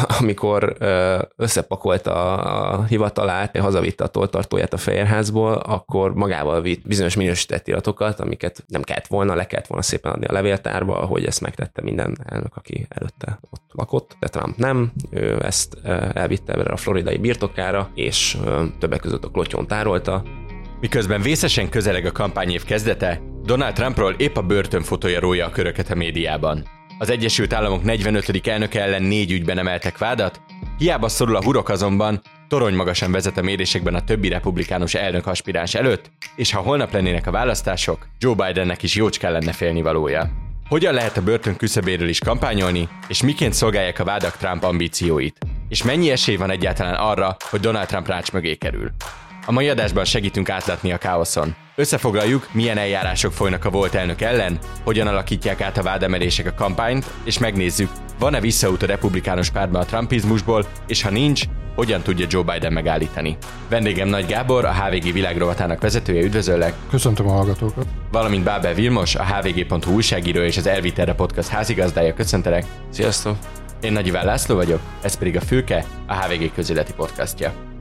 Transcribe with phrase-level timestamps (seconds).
[0.20, 0.76] amikor
[1.36, 8.64] összepakolta a hivatalát, hazavitte a toltartóját a Fehérházból, akkor magával vitt bizonyos minősített iratokat, amiket
[8.68, 12.56] nem kellett volna, le kellett volna szépen adni a levéltárba, ahogy ezt megtette minden elnök,
[12.56, 14.16] aki előtte ott lakott.
[14.20, 15.76] De Trump nem, ő ezt
[16.12, 18.38] elvitte erre a floridai birtokára, és
[18.78, 20.22] többek között a klotyon tárolta,
[20.80, 25.94] Miközben vészesen közeleg a kampányév kezdete, Donald Trumpról épp a börtönfotója rója a köröket a
[25.94, 26.64] médiában.
[27.02, 28.46] Az Egyesült Államok 45.
[28.46, 30.40] elnöke ellen négy ügyben emeltek vádat,
[30.78, 35.74] hiába szorul a hurok azonban, torony magasan vezet a mérésekben a többi republikánus elnök aspiráns
[35.74, 40.30] előtt, és ha holnap lennének a választások, Joe Bidennek is jócskán lenne félnivalója.
[40.68, 45.38] Hogyan lehet a börtön küszöbéről is kampányolni, és miként szolgálják a vádak Trump ambícióit?
[45.68, 48.90] És mennyi esély van egyáltalán arra, hogy Donald Trump rács mögé kerül?
[49.46, 51.54] A mai adásban segítünk átlátni a káoszon.
[51.74, 57.06] Összefoglaljuk, milyen eljárások folynak a volt elnök ellen, hogyan alakítják át a vádemelések a kampányt,
[57.24, 61.42] és megnézzük, van-e visszaút a republikánus pártban a trumpizmusból, és ha nincs,
[61.74, 63.36] hogyan tudja Joe Biden megállítani.
[63.68, 66.74] Vendégem Nagy Gábor, a HVG világrovatának vezetője, üdvözöllek!
[66.90, 67.86] Köszöntöm a hallgatókat!
[68.10, 72.64] Valamint Bábel Vilmos, a hvg.hu újságíró és az Elviterre podcast házigazdája, köszöntelek!
[72.90, 73.36] Sziasztok!
[73.80, 77.71] Én Nagy Iván László vagyok, ez pedig a Fülke, a HVG közéleti podcastja.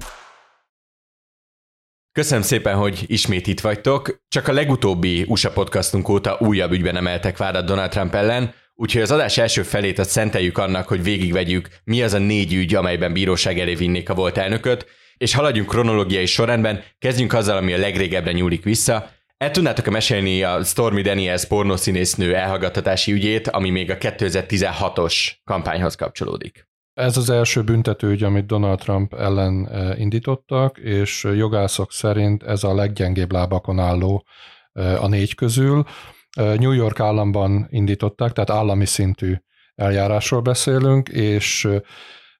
[2.13, 4.21] Köszönöm szépen, hogy ismét itt vagytok.
[4.27, 9.11] Csak a legutóbbi USA podcastunk óta újabb ügyben emeltek vádat Donald Trump ellen, úgyhogy az
[9.11, 13.59] adás első felét azt szenteljük annak, hogy végigvegyük, mi az a négy ügy, amelyben bíróság
[13.59, 14.85] elé vinnék a volt elnököt,
[15.17, 19.09] és haladjunk kronológiai sorrendben, kezdjünk azzal, ami a legrégebbre nyúlik vissza.
[19.37, 26.70] El tudnátok mesélni a Stormy Daniels pornószínésznő elhallgattatási ügyét, ami még a 2016-os kampányhoz kapcsolódik?
[26.93, 32.73] Ez az első büntetőügy, amit Donald Trump ellen e, indítottak, és jogászok szerint ez a
[32.73, 34.25] leggyengébb lábakon álló
[34.73, 35.83] e, a négy közül.
[36.31, 39.35] E, New York államban indították, tehát állami szintű
[39.75, 41.67] eljárásról beszélünk, és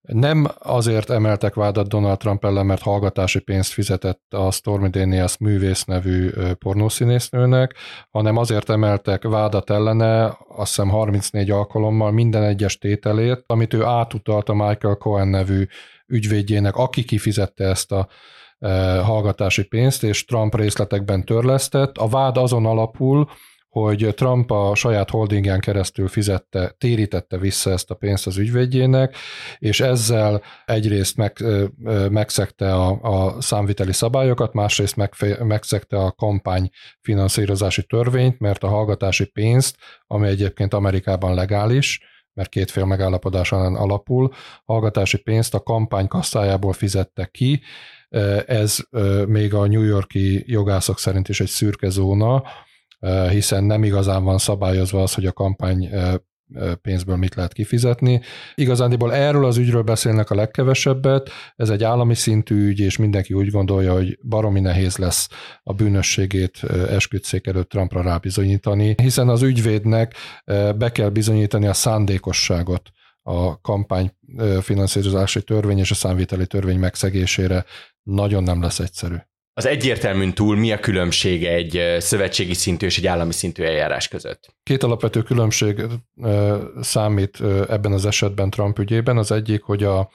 [0.02, 5.84] nem azért emeltek vádat Donald Trump ellen, mert hallgatási pénzt fizetett a Stormy Daniels művész
[5.84, 7.76] nevű pornószínésznőnek,
[8.10, 14.50] hanem azért emeltek vádat ellene, azt hiszem 34 alkalommal minden egyes tételét, amit ő átutalt
[14.50, 15.66] a Michael Cohen nevű
[16.08, 18.08] ügyvédjének, aki kifizette ezt a
[19.04, 21.98] hallgatási pénzt, és Trump részletekben törlesztett.
[21.98, 23.30] A vád azon alapul,
[23.72, 29.16] hogy Trump a saját holdingán keresztül fizette, térítette vissza ezt a pénzt az ügyvédjének,
[29.58, 31.44] és ezzel egyrészt meg,
[32.10, 36.70] megszegte a, a számviteli szabályokat, másrészt meg, megszegte a kampány
[37.02, 39.78] finanszírozási törvényt, mert a hallgatási pénzt,
[40.08, 42.02] ami egyébként Amerikában legális,
[42.34, 44.32] mert két fél megállapodásán alapul,
[44.66, 47.62] hallgatási pénzt a kampány kasszájából fizette ki,
[48.46, 48.78] ez
[49.28, 52.44] még a New Yorki jogászok szerint is egy szürke zóna,
[53.30, 55.90] hiszen nem igazán van szabályozva az, hogy a kampány
[56.82, 58.22] pénzből mit lehet kifizetni.
[58.56, 63.50] Igazándiból erről az ügyről beszélnek a legkevesebbet, ez egy állami szintű ügy, és mindenki úgy
[63.50, 65.30] gondolja, hogy baromi nehéz lesz
[65.64, 70.16] a bűnösségét esküdszék előtt Trumpra rábizonyítani, hiszen az ügyvédnek
[70.76, 72.90] be kell bizonyítani a szándékosságot
[73.22, 74.12] a kampány
[74.62, 77.66] finanszírozási törvény és a számviteli törvény megszegésére
[78.04, 79.16] nagyon nem lesz egyszerű.
[79.54, 84.56] Az egyértelműn túl mi a különbség egy szövetségi szintű és egy állami szintű eljárás között?
[84.64, 85.82] Két alapvető különbség
[86.82, 89.18] számít ebben az esetben Trump ügyében.
[89.18, 90.10] Az egyik, hogy a,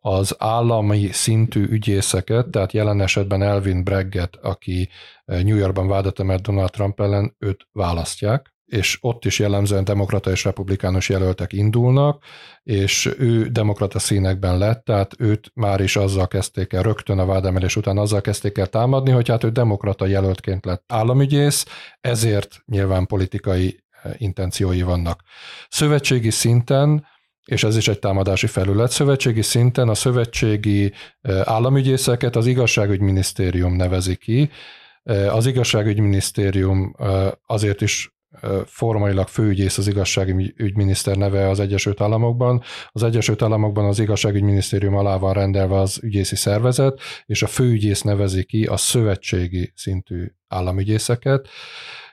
[0.00, 4.88] az állami szintű ügyészeket, tehát jelen esetben Elvin Bregget, aki
[5.24, 10.44] New Yorkban vádat emelt Donald Trump ellen, őt választják, és ott is jellemzően demokrata és
[10.44, 12.24] republikánus jelöltek indulnak,
[12.62, 17.76] és ő demokrata színekben lett, tehát őt már is azzal kezdték el, rögtön a vádemelés
[17.76, 21.66] után azzal kezdték el támadni, hogy hát ő demokrata jelöltként lett államügyész,
[22.00, 25.22] ezért nyilván politikai eh, intenciói vannak.
[25.68, 27.06] Szövetségi szinten
[27.44, 28.90] és ez is egy támadási felület.
[28.90, 34.50] Szövetségi szinten a szövetségi eh, államügyészeket az igazságügyminisztérium nevezi ki.
[35.02, 36.94] Eh, az igazságügyminisztérium
[37.46, 38.17] azért is
[38.64, 42.62] formailag főügyész az igazságügyminiszter neve az Egyesült Államokban.
[42.88, 48.44] Az Egyesült Államokban az igazságügyminisztérium alá van rendelve az ügyészi szervezet, és a főügyész nevezi
[48.44, 51.48] ki a szövetségi szintű államügyészeket.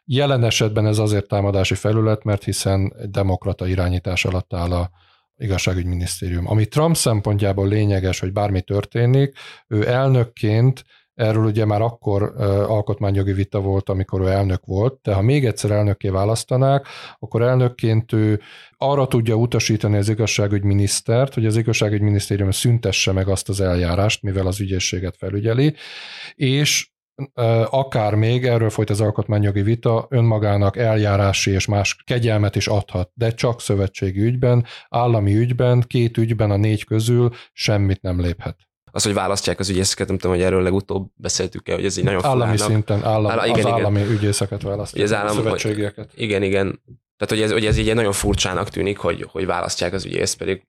[0.05, 4.89] Jelen esetben ez azért támadási felület, mert hiszen demokrata irányítás alatt áll a
[5.37, 6.47] igazságügyminisztérium.
[6.47, 9.37] Ami Trump szempontjából lényeges, hogy bármi történik,
[9.67, 10.83] ő elnökként
[11.15, 12.33] Erről ugye már akkor
[12.67, 16.87] alkotmányjogi vita volt, amikor ő elnök volt, de ha még egyszer elnökké választanák,
[17.19, 18.41] akkor elnökként ő
[18.77, 24.59] arra tudja utasítani az igazságügyminisztert, hogy az igazságügyminisztérium szüntesse meg azt az eljárást, mivel az
[24.59, 25.75] ügyészséget felügyeli,
[26.35, 26.93] és
[27.69, 33.31] akár még, erről folyt az alkotmányjogi vita, önmagának eljárási és más kegyelmet is adhat, de
[33.31, 38.64] csak szövetségi ügyben, állami ügyben, két ügyben a négy közül semmit nem léphet
[38.95, 42.25] az, hogy választják az ügyészeket, nem tudom, hogy erről legutóbb beszéltük-e, hogy ez így nagyon
[42.25, 42.67] Állami fulának.
[42.67, 43.73] szinten, állam, Áll, igen, az igen.
[43.73, 46.09] állami ügyészeket választják, az állam, szövetségieket.
[46.13, 46.81] Hogy, igen, igen.
[47.17, 50.67] Tehát, hogy ez, hogy ez így nagyon furcsának tűnik, hogy, hogy választják az ügyész, pedig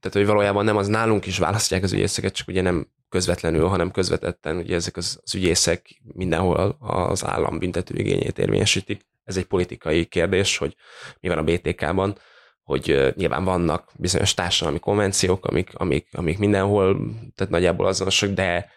[0.00, 3.90] tehát, hogy valójában nem az nálunk is választják az ügyészeket, csak ugye nem közvetlenül, hanem
[3.90, 9.06] közvetetten, ugye ezek az, az ügyészek mindenhol az állam büntető igényét érvényesítik.
[9.24, 10.76] Ez egy politikai kérdés, hogy
[11.20, 12.18] mi van a BTK-ban,
[12.62, 16.96] hogy nyilván vannak bizonyos társadalmi konvenciók, amik, amik, amik mindenhol,
[17.34, 18.70] tehát nagyjából azonosak, de,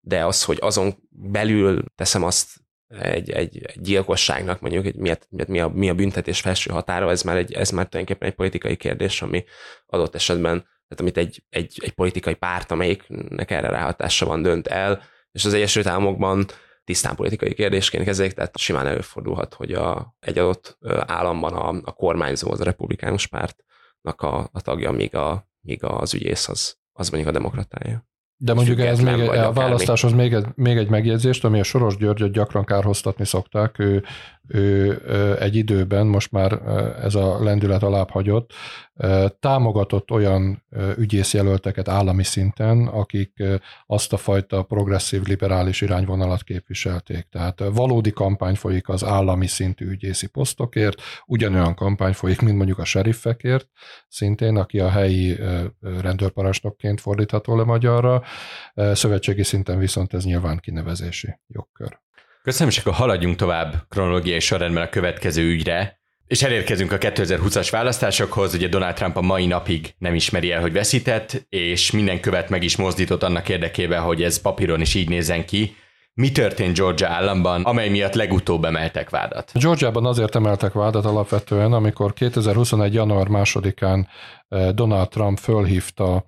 [0.00, 2.62] de az, hogy azon belül teszem azt
[3.00, 7.10] egy, egy, egy gyilkosságnak, mondjuk, hogy miért, miért, mi, a, mi a büntetés felső határa,
[7.10, 9.44] ez már, egy, ez már tulajdonképpen egy politikai kérdés, ami
[9.86, 15.02] adott esetben, tehát amit egy, egy, egy politikai párt, amelyiknek erre ráhatása van, dönt el,
[15.32, 16.46] és az Egyesült Államokban
[16.84, 22.50] tisztán politikai kérdésként kezelik, tehát simán előfordulhat, hogy a, egy adott államban a, a kormányzó,
[22.50, 27.34] az a republikánus pártnak a, a tagja, míg, a, míg az ügyész az, az mondjuk
[27.34, 28.06] a demokratája.
[28.44, 32.32] De mondjuk ez még a választáshoz még egy, még egy megjegyzést, ami a Soros Györgyöt
[32.32, 33.78] gyakran kárhoztatni szokták.
[33.78, 34.04] Ő,
[34.48, 35.00] ő
[35.40, 36.52] egy időben, most már
[37.02, 38.52] ez a lendület alább hagyott,
[39.40, 40.62] támogatott olyan
[40.96, 43.42] ügyészjelölteket állami szinten, akik
[43.86, 47.26] azt a fajta progresszív liberális irányvonalat képviselték.
[47.30, 52.84] Tehát valódi kampány folyik az állami szintű ügyészi posztokért, ugyanolyan kampány folyik, mint mondjuk a
[52.84, 53.68] seriffekért,
[54.08, 55.38] szintén, aki a helyi
[56.00, 58.22] rendőrparancsnokként fordítható le magyarra.
[58.74, 62.00] Szövetségi szinten viszont ez nyilván kinevezési jogkör.
[62.42, 66.00] Köszönöm, és akkor haladjunk tovább kronológiai sorrendben a következő ügyre.
[66.26, 70.72] És elérkezünk a 2020-as választásokhoz, ugye Donald Trump a mai napig nem ismeri el, hogy
[70.72, 75.44] veszített, és minden követ meg is mozdított annak érdekében, hogy ez papíron is így nézen
[75.44, 75.76] ki.
[76.14, 79.50] Mi történt Georgia államban, amely miatt legutóbb emeltek vádat?
[79.54, 82.94] Georgiában azért emeltek vádat alapvetően, amikor 2021.
[82.94, 84.08] január másodikán
[84.48, 86.24] eh, Donald Trump fölhívta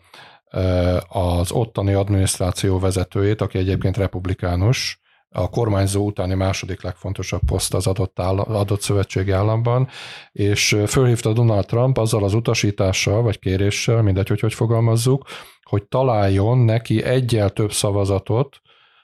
[1.08, 4.98] az ottani adminisztráció vezetőjét, aki egyébként republikánus,
[5.36, 9.88] a kormányzó utáni második legfontosabb poszt az adott, áll, adott szövetségi államban,
[10.32, 15.24] és fölhívta Donald Trump azzal az utasítással, vagy kéréssel, mindegy, hogy hogy fogalmazzuk,
[15.62, 18.60] hogy találjon neki egyel több szavazatot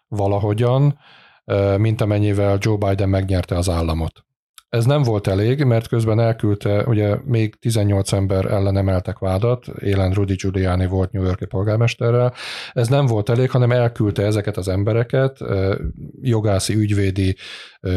[0.09, 0.99] valahogyan,
[1.77, 4.25] mint amennyivel Joe Biden megnyerte az államot.
[4.71, 10.13] Ez nem volt elég, mert közben elküldte, ugye még 18 ember ellen emeltek vádat, élen
[10.13, 12.35] Rudy Giuliani volt New Yorki polgármesterrel.
[12.73, 15.39] Ez nem volt elég, hanem elküldte ezeket az embereket
[16.21, 17.37] jogászi ügyvédi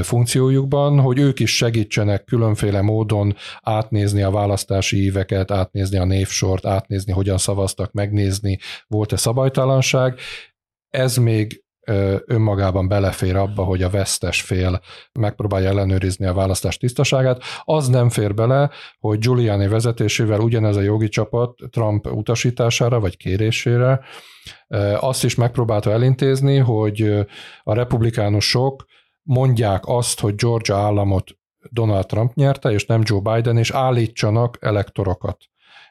[0.02, 7.12] funkciójukban, hogy ők is segítsenek különféle módon átnézni a választási éveket, átnézni a névsort, átnézni,
[7.12, 10.20] hogyan szavaztak, megnézni, volt-e szabálytalanság.
[10.90, 11.63] Ez még
[12.26, 14.82] önmagában belefér abba, hogy a vesztes fél
[15.20, 17.42] megpróbálja ellenőrizni a választás tisztaságát.
[17.64, 18.70] Az nem fér bele,
[19.00, 24.00] hogy Giuliani vezetésével ugyanez a jogi csapat Trump utasítására vagy kérésére
[25.00, 27.26] azt is megpróbálta elintézni, hogy
[27.64, 28.86] a republikánusok
[29.22, 31.32] mondják azt, hogy Georgia államot
[31.70, 35.38] Donald Trump nyerte, és nem Joe Biden, és állítsanak elektorokat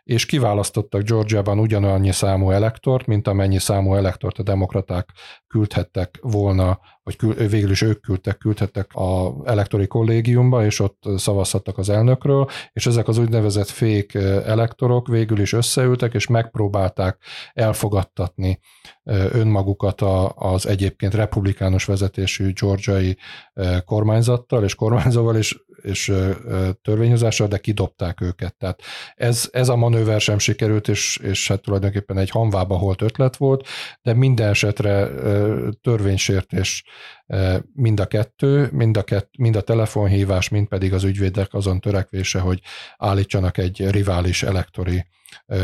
[0.04, 5.08] és kiválasztottak Georgiában ugyanannyi számú elektort, mint amennyi számú elektort a demokraták
[5.46, 11.78] küldhettek volna, vagy kül, végül is ők küldtek, küldhettek a elektori kollégiumba, és ott szavazhattak
[11.78, 14.14] az elnökről, és ezek az úgynevezett fék
[14.44, 17.18] elektorok végül is összeültek, és megpróbálták
[17.52, 18.58] elfogadtatni
[19.32, 20.00] önmagukat
[20.34, 23.16] az egyébként republikánus vezetésű georgiai
[23.84, 26.12] kormányzattal és kormányzóval, és és
[26.82, 28.56] törvényhozással, de kidobták őket.
[28.56, 28.82] Tehát
[29.14, 33.66] ez, ez a manőver sem sikerült, és, és hát tulajdonképpen egy hanvába holt ötlet volt,
[34.02, 35.08] de minden esetre
[35.80, 36.84] törvénysértés
[37.72, 42.38] mind a kettő, mind a, kett, mind a telefonhívás, mind pedig az ügyvédek azon törekvése,
[42.38, 42.60] hogy
[42.96, 45.06] állítsanak egy rivális elektori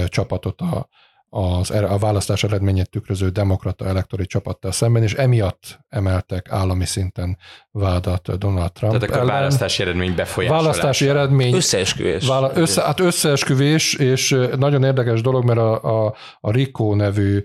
[0.08, 0.88] csapatot a,
[1.30, 7.38] az, a választás eredményét tükröző demokrata elektori csapattal szemben, és emiatt emeltek állami szinten
[7.70, 9.34] vádat Donald Trump Tehát akkor ellen.
[9.34, 10.64] választási eredmény befolyásolása.
[10.64, 11.54] Választási eredmény.
[11.54, 12.26] Összeesküvés.
[12.26, 17.42] Vála, össze, hát összeesküvés, és nagyon érdekes dolog, mert a, a, a RICO nevű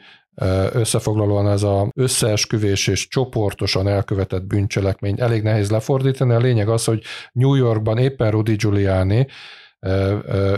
[0.71, 6.33] összefoglalóan ez a összeesküvés és csoportosan elkövetett bűncselekmény elég nehéz lefordítani.
[6.33, 9.27] A lényeg az, hogy New Yorkban éppen Rudy Giuliani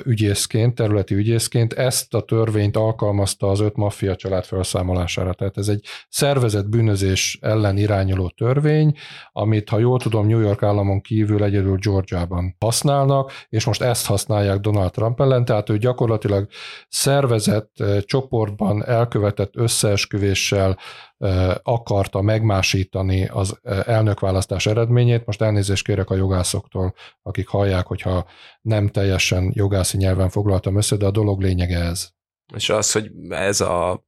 [0.04, 5.34] ügyészként, területi ügyészként ezt a törvényt alkalmazta az öt maffia család felszámolására.
[5.34, 8.98] Tehát ez egy szervezett bűnözés ellen irányuló törvény,
[9.32, 14.60] amit, ha jól tudom, New York államon kívül egyedül Georgiában használnak, és most ezt használják
[14.60, 16.48] Donald Trump ellen, tehát ő gyakorlatilag
[16.88, 20.78] szervezett csoportban elkövetett összeesküvéssel
[21.64, 25.26] akarta megmásítani az elnökválasztás eredményét.
[25.26, 28.28] Most elnézést kérek a jogászoktól, akik hallják, hogyha
[28.62, 32.10] nem teljesen jogászi nyelven foglaltam össze, de a dolog lényege ez.
[32.56, 34.04] És az, hogy ez a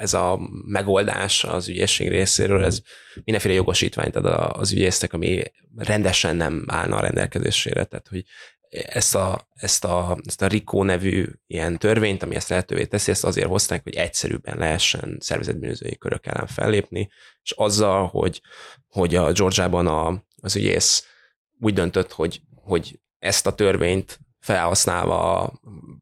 [0.00, 2.80] ez a megoldás az ügyészség részéről, ez
[3.14, 5.42] mindenféle jogosítványt ad az ügyésznek, ami
[5.76, 7.84] rendesen nem állna a rendelkezésére.
[7.84, 8.24] Tehát, hogy
[8.70, 13.24] ezt a, ezt a, ezt a RICO nevű ilyen törvényt, ami ezt lehetővé teszi, ezt
[13.24, 17.10] azért hozták, hogy egyszerűbben lehessen szervezetbűnözői körök ellen fellépni,
[17.42, 18.42] és azzal, hogy,
[18.88, 21.06] hogy a Georgiában a, az ügyész
[21.60, 25.52] úgy döntött, hogy, hogy ezt a törvényt felhasználva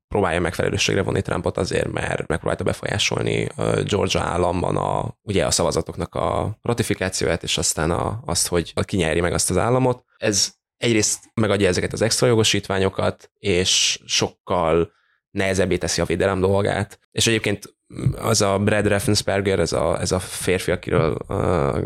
[0.09, 3.49] próbálja meg felelősségre vonni Trumpot azért, mert megpróbálta befolyásolni
[3.85, 9.33] Georgia államban a, ugye a szavazatoknak a ratifikációját, és aztán a, azt, hogy kinyeri meg
[9.33, 10.05] azt az államot.
[10.17, 14.93] Ez egyrészt megadja ezeket az extra jogosítványokat, és sokkal
[15.31, 16.99] nehezebbé teszi a védelem dolgát.
[17.11, 17.77] És egyébként
[18.17, 21.35] az a Brad Raffensperger, ez a, ez a férfi, akiről a,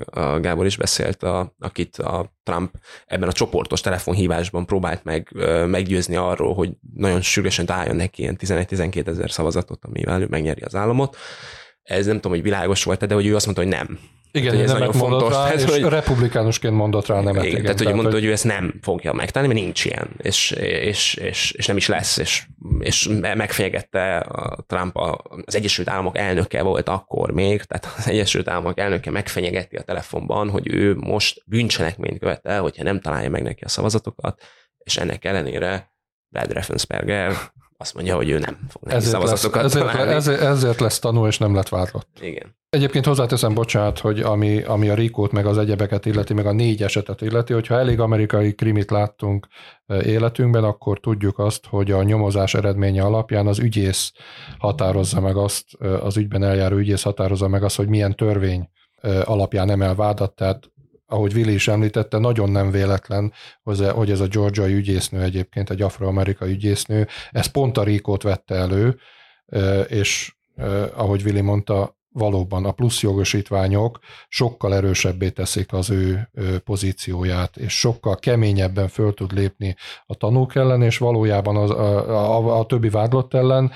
[0.05, 2.75] a Gábor is beszélt, a, akit a Trump
[3.07, 5.29] ebben a csoportos telefonhívásban próbált meg
[5.67, 10.75] meggyőzni arról, hogy nagyon sürgősen álljon neki ilyen 11-12 ezer szavazatot, amivel ő megnyeri az
[10.75, 11.17] államot.
[11.83, 13.99] Ez nem tudom, hogy világos volt de hogy ő azt mondta, hogy nem.
[14.35, 15.31] Igen, hát, ez nagyon fontos.
[15.31, 17.35] Rá, tehát, és hogy, republikánusként mondott rá nemet.
[17.35, 18.21] Igen, igen, tehát, hogy tehát, mondta, hogy...
[18.21, 21.87] hogy ő ezt nem fogja megtenni, mert nincs ilyen, és, és, és, és nem is
[21.87, 22.47] lesz, és,
[22.79, 24.97] és megfejegette a Trump
[25.45, 30.51] az Egyesült Államok elnöke volt akkor még, tehát az Egyesült Államok elnöke megfenyegeti a telefonban,
[30.51, 34.43] hogy ő most bűncselekményt követel, hogyha nem találja meg neki a szavazatokat,
[34.79, 35.93] és ennek ellenére
[36.29, 37.33] Brad Raffensperger
[37.83, 41.29] azt mondja, hogy ő nem fog neki ezért szavazatokat lesz, ezért, ezért, ezért lesz tanul,
[41.29, 42.09] és nem lett vádlott.
[42.21, 42.57] Igen.
[42.69, 46.83] Egyébként hozzáteszem, bocsánat, hogy ami, ami a Rikót, meg az egyebeket illeti, meg a négy
[46.83, 49.47] esetet illeti, hogyha elég amerikai krimit láttunk
[49.87, 54.13] e, életünkben, akkor tudjuk azt, hogy a nyomozás eredménye alapján az ügyész
[54.59, 58.69] határozza meg azt, e, az ügyben eljáró ügyész határozza meg azt, hogy milyen törvény
[59.01, 60.73] e, alapján emel vádat, tehát
[61.13, 63.33] ahogy Willi is említette, nagyon nem véletlen,
[63.93, 68.99] hogy ez a georgiai ügyésznő egyébként, egy afroamerikai ügyésznő, ez pont a Rikót vette elő,
[69.89, 70.35] és
[70.95, 76.31] ahogy Willi mondta, valóban a plusz jogosítványok sokkal erősebbé teszik az ő
[76.65, 79.77] pozícióját, és sokkal keményebben föl tud lépni
[80.07, 83.73] a tanúk ellen, és valójában az, a, a, a többi vádlott ellen,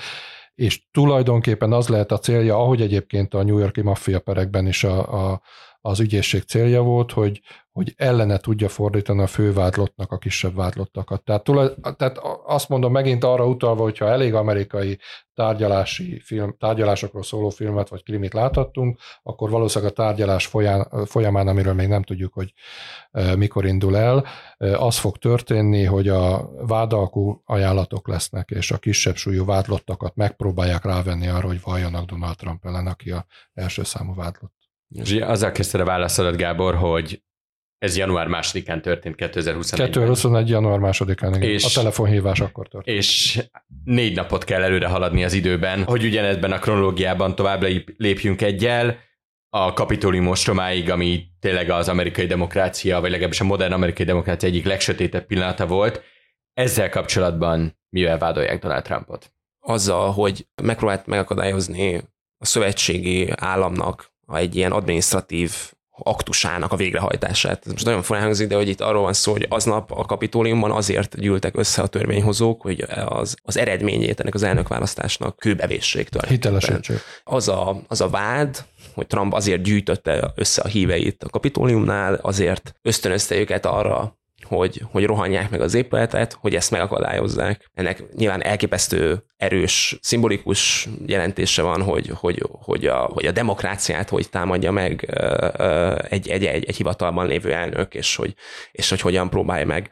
[0.55, 5.29] és tulajdonképpen az lehet a célja, ahogy egyébként a New Yorki maffia perekben is a,
[5.31, 5.41] a,
[5.87, 7.41] az ügyészség célja volt, hogy,
[7.71, 11.23] hogy ellene tudja fordítani a fővádlottnak a kisebb vádlottakat.
[11.23, 14.99] Tehát, tulaj, tehát azt mondom megint arra utalva, hogyha elég amerikai
[15.33, 21.73] tárgyalási film, tárgyalásokról szóló filmet vagy krimit láthattunk, akkor valószínűleg a tárgyalás folyán, folyamán, amiről
[21.73, 22.53] még nem tudjuk, hogy
[23.11, 24.25] e, mikor indul el,
[24.57, 30.83] e, az fog történni, hogy a vádalkú ajánlatok lesznek, és a kisebb súlyú vádlottakat megpróbálják
[30.85, 34.66] rávenni arra, hogy valljanak Donald Trump ellen, aki a első számú vádlott.
[34.89, 37.21] És azzal kezdted a válaszodat, Gábor, hogy
[37.77, 40.49] ez január másodikán történt 2021 2021.
[40.49, 41.49] január másodikán, igen.
[41.49, 42.97] És, a telefonhívás akkor történt.
[42.97, 43.41] És
[43.83, 47.65] négy napot kell előre haladni az időben, hogy ugyanezben a kronológiában tovább
[47.97, 48.97] lépjünk egyel,
[49.49, 54.65] a kapitólium ostromáig, ami tényleg az amerikai demokrácia, vagy legalábbis a modern amerikai demokrácia egyik
[54.65, 56.01] legsötétebb pillanata volt.
[56.53, 59.31] Ezzel kapcsolatban mivel vádolják Donald Trumpot?
[59.59, 61.95] Azzal, hogy megpróbált megakadályozni
[62.37, 65.53] a szövetségi államnak egy ilyen administratív
[66.03, 67.65] aktusának a végrehajtását.
[67.65, 70.71] Ez most nagyon furán hangzik, de hogy itt arról van szó, hogy aznap a kapitóliumban
[70.71, 76.97] azért gyűltek össze a törvényhozók, hogy az, az eredményét ennek az elnökválasztásnak kőbevéssék Hitelesítség.
[77.23, 82.73] Az a, az a vád, hogy Trump azért gyűjtötte össze a híveit a kapitóliumnál, azért
[82.81, 87.69] ösztönözte őket arra, hogy, hogy rohanják meg az épületet, hogy ezt megakadályozzák.
[87.73, 94.29] Ennek nyilván elképesztő erős, szimbolikus jelentése van, hogy, hogy, hogy, a, hogy a demokráciát hogy
[94.29, 95.09] támadja meg
[96.09, 98.33] egy, egy, egy, egy hivatalban lévő elnök, és hogy,
[98.71, 99.89] és hogy hogyan próbálja meg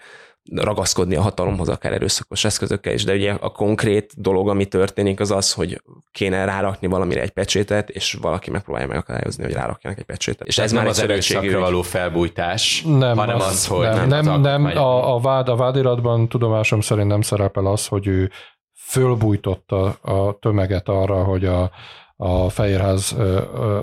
[0.52, 5.32] ragaszkodni a hatalomhoz akár erőszakos eszközökkel is, de ugye a konkrét dolog, ami történik, az
[5.32, 10.48] az, hogy kéne rárakni valamire egy pecsétet, és valaki megpróbálja megakadályozni, hogy rárakjanak egy pecsétet.
[10.48, 14.25] És ez, ez már az erőszakra való felbújtás, nem, hanem az, az hogy nem, nem,
[14.25, 18.32] nem, nem a, a, vád, a vádiratban tudomásom szerint nem szerepel az, hogy ő
[18.74, 21.72] fölbújtotta a tömeget arra, hogy a,
[22.17, 23.15] a Fehérház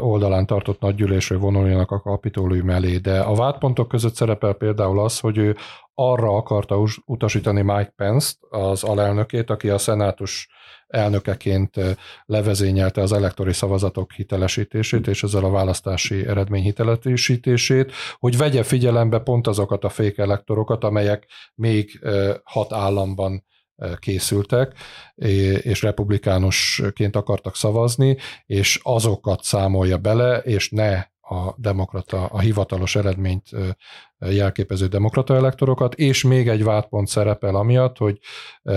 [0.00, 5.38] oldalán tartott nagygyűlésről vonuljanak a kapitólium elé, de a vádpontok között szerepel például az, hogy
[5.38, 5.56] ő
[5.94, 10.48] arra akarta utasítani Mike Pence-t, az alelnökét, aki a szenátus
[10.86, 19.18] elnökeként levezényelte az elektori szavazatok hitelesítését és ezzel a választási eredmény hitelesítését, hogy vegye figyelembe
[19.18, 22.00] pont azokat a fék elektorokat, amelyek még
[22.44, 23.44] hat államban
[23.98, 24.74] készültek,
[25.62, 33.48] és republikánusként akartak szavazni, és azokat számolja bele, és ne a demokrata, a hivatalos eredményt
[34.18, 38.18] jelképező demokrata elektorokat, és még egy vádpont szerepel amiatt, hogy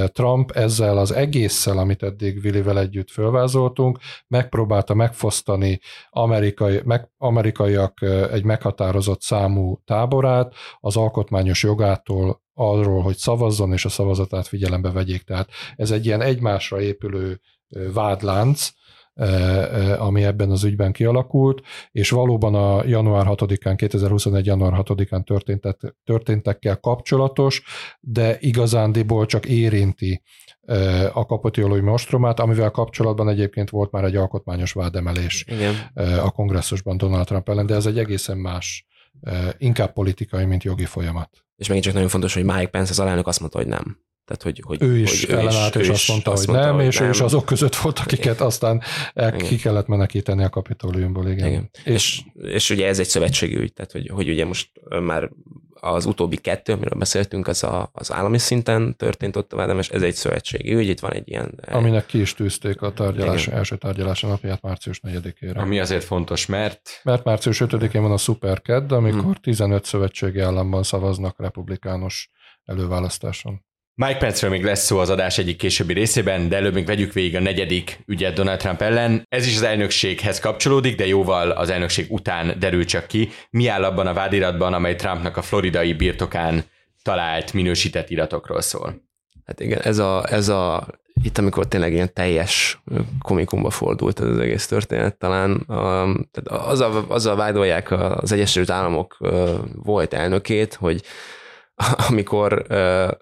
[0.05, 8.43] Trump ezzel az egésszel, amit eddig Willivel együtt fölvázoltunk, megpróbálta megfosztani amerikai, meg, amerikaiak egy
[8.43, 15.21] meghatározott számú táborát az alkotmányos jogától arról, hogy szavazzon, és a szavazatát figyelembe vegyék.
[15.21, 17.39] Tehát ez egy ilyen egymásra épülő
[17.93, 18.69] vádlánc,
[19.97, 24.45] ami ebben az ügyben kialakult, és valóban a január 6-án, 2021.
[24.45, 27.63] január 6-án történtek, történtekkel kapcsolatos,
[27.99, 30.21] de igazándiból csak érinti
[31.13, 35.75] a kapitiolói mostromát, amivel kapcsolatban egyébként volt már egy alkotmányos vádemelés Igen.
[36.19, 38.85] a kongresszusban Donald Trump ellen, de ez egy egészen más,
[39.57, 41.44] inkább politikai, mint jogi folyamat.
[41.55, 43.99] És megint csak nagyon fontos, hogy Mike Pence az alelnök azt mondta, hogy nem.
[44.25, 46.85] Tehát, hogy, hogy, ő is hogy ellenállt, és azt mondta, azt hogy mondta, nem, hogy
[46.85, 47.07] és nem.
[47.07, 48.81] ő is azok között volt, akiket aztán
[49.13, 51.29] el, ki kellett menekíteni a kapitóliumból.
[51.29, 51.47] Igen.
[51.47, 51.69] igen.
[51.83, 54.69] És, és, és ugye ez egy szövetségi ügy, tehát hogy, hogy ugye most
[55.03, 55.29] már
[55.85, 60.01] az utóbbi kettő, amiről beszéltünk, az a, az állami szinten történt ott a vádemes, ez
[60.01, 61.59] egy szövetségi ügy, itt van egy ilyen...
[61.67, 63.57] Aminek ki is tűzték a tárgyalás, igen.
[63.57, 65.55] első tárgyalása napját március 4-ére.
[65.55, 66.99] Ami azért fontos, mert...
[67.03, 69.33] Mert március 5-én van a Superked, amikor hmm.
[69.33, 72.31] 15 szövetségi államban szavaznak republikánus
[72.65, 73.65] előválasztáson.
[73.97, 77.35] Mike Pence-ről még lesz szó az adás egyik későbbi részében, de előbb még vegyük végig
[77.35, 79.25] a negyedik ügyet Donald Trump ellen.
[79.29, 83.29] Ez is az elnökséghez kapcsolódik, de jóval az elnökség után derül csak ki.
[83.49, 86.63] Mi áll abban a vádiratban, amely Trumpnak a floridai birtokán
[87.01, 89.01] talált minősített iratokról szól?
[89.45, 90.87] Hát igen, ez a, ez a
[91.23, 92.81] itt, amikor tényleg ilyen teljes
[93.21, 99.49] komikumba fordult ez az egész történet, talán um, azzal, azzal vádolják az Egyesült Államok uh,
[99.73, 101.01] volt elnökét, hogy
[102.09, 102.65] amikor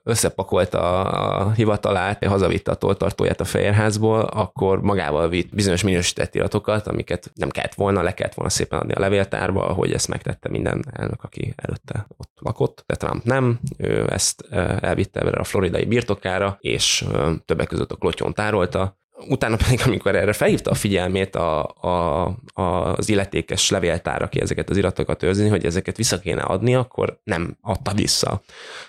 [0.04, 7.32] összepakolta a hivatalát, hazavitte a toltartóját a Fehérházból, akkor magával vitt bizonyos minősített iratokat, amiket
[7.36, 11.24] nem kellett volna, le kellett volna szépen adni a levéltárba, ahogy ezt megtette minden elnök,
[11.24, 14.42] aki előtte ott lakott, de Trump nem, ő ezt
[14.80, 17.06] elvitte erre a floridai birtokára, és
[17.46, 23.10] többek között a klotyon tárolta, utána pedig, amikor erre felhívta a figyelmét a, a, az
[23.10, 27.94] illetékes levéltár, aki ezeket az iratokat őrzni, hogy ezeket vissza kéne adni, akkor nem adta
[27.94, 28.42] vissza.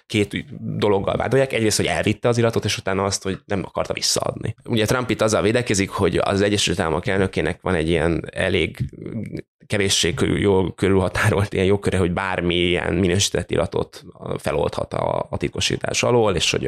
[0.06, 0.44] Két
[0.78, 1.52] dologgal vádolják.
[1.52, 4.54] Egyrészt, hogy elvitte az iratot, és utána azt, hogy nem akarta visszaadni.
[4.64, 8.76] Ugye Trump itt azzal védekezik, hogy az Egyesült Államok elnökének van egy ilyen elég
[9.66, 14.04] kevéssé körül, jól körülhatárolt ilyen jogköre, hogy bármilyen minősített iratot
[14.36, 16.64] feloldhat a, a titkosítás alól, és hogy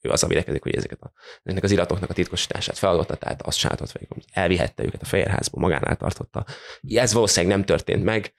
[0.00, 3.76] ő a védekezik, hogy ezeket a, ennek az iratoknak a titkosítását feloldotta, tehát azt fel,
[4.08, 6.44] hogy elvihette őket a Fehérházba, magánál tartotta.
[6.94, 8.34] Ez valószínűleg nem történt meg,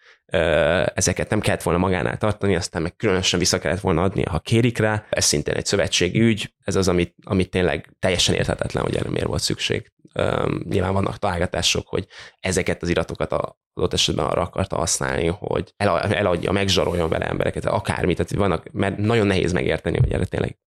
[0.94, 4.78] ezeket nem kellett volna magánál tartani, aztán meg különösen vissza kellett volna adni, ha kérik
[4.78, 5.06] rá.
[5.10, 9.28] Ez szintén egy szövetségi ügy, ez az, amit, amit tényleg teljesen érthetetlen, hogy erre miért
[9.28, 9.92] volt szükség.
[10.64, 12.08] Nyilván vannak találgatások, hogy
[12.40, 18.18] ezeket az iratokat a adott esetben arra akarta használni, hogy eladja, megzsaroljon vele embereket, akármit,
[18.18, 20.58] tehát vannak, mert nagyon nehéz megérteni, hogy erre tényleg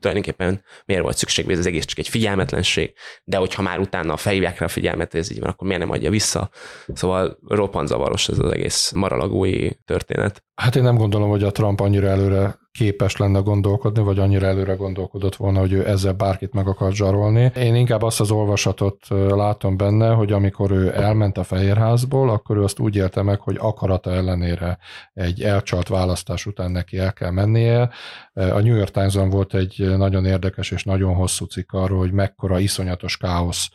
[0.00, 2.92] tulajdonképpen miért volt szükség, ez az egész csak egy figyelmetlenség,
[3.24, 6.10] de hogyha már utána felhívják rá a figyelmet, ez így van, akkor miért nem adja
[6.10, 6.50] vissza?
[6.94, 10.44] Szóval roppant zavaros ez az egész maralagúi történet.
[10.54, 14.74] Hát én nem gondolom, hogy a Trump annyira előre képes lenne gondolkodni, vagy annyira előre
[14.74, 17.52] gondolkodott volna, hogy ő ezzel bárkit meg akar zsarolni.
[17.56, 22.66] Én inkább azt az olvasatot látom benne, hogy amikor ő elment a Fehérházból, akkor ő
[22.66, 24.78] azt úgy élte meg, hogy akarata ellenére
[25.14, 27.90] egy elcsalt választás után neki el kell mennie.
[28.32, 32.58] A New York Times-on volt egy nagyon érdekes és nagyon hosszú cikk arról, hogy mekkora
[32.58, 33.68] iszonyatos káosz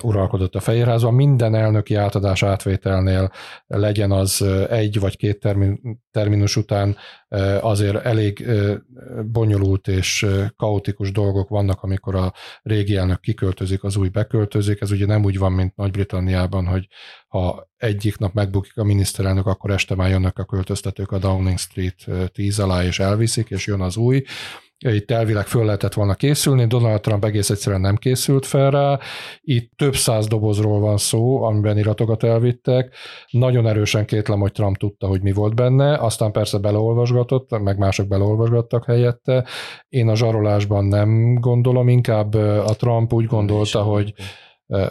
[0.00, 1.14] uralkodott a Fehérházban.
[1.14, 3.30] Minden elnöki átadás átvételnél
[3.66, 6.96] legyen az egy vagy két termin, terminus után
[7.60, 8.46] azért elég
[9.24, 14.80] bonyolult és kaotikus dolgok vannak, amikor a régi elnök kiköltözik, az új beköltözik.
[14.80, 16.88] Ez ugye nem úgy van, mint Nagy-Britanniában, hogy
[17.28, 22.30] ha egyik nap megbukik a miniszterelnök, akkor este már jönnek a költöztetők a Downing Street
[22.32, 24.22] 10 alá, és elviszik, és jön az új
[24.88, 28.98] itt elvileg föl lehetett volna készülni, Donald Trump egész egyszerűen nem készült fel rá.
[29.40, 32.94] Itt több száz dobozról van szó, amiben iratokat elvittek.
[33.30, 38.08] Nagyon erősen kétlem, hogy Trump tudta, hogy mi volt benne, aztán persze beleolvasgatott, meg mások
[38.08, 39.44] beleolvasgattak helyette.
[39.88, 44.14] Én a zsarolásban nem gondolom, inkább a Trump úgy gondolta, hogy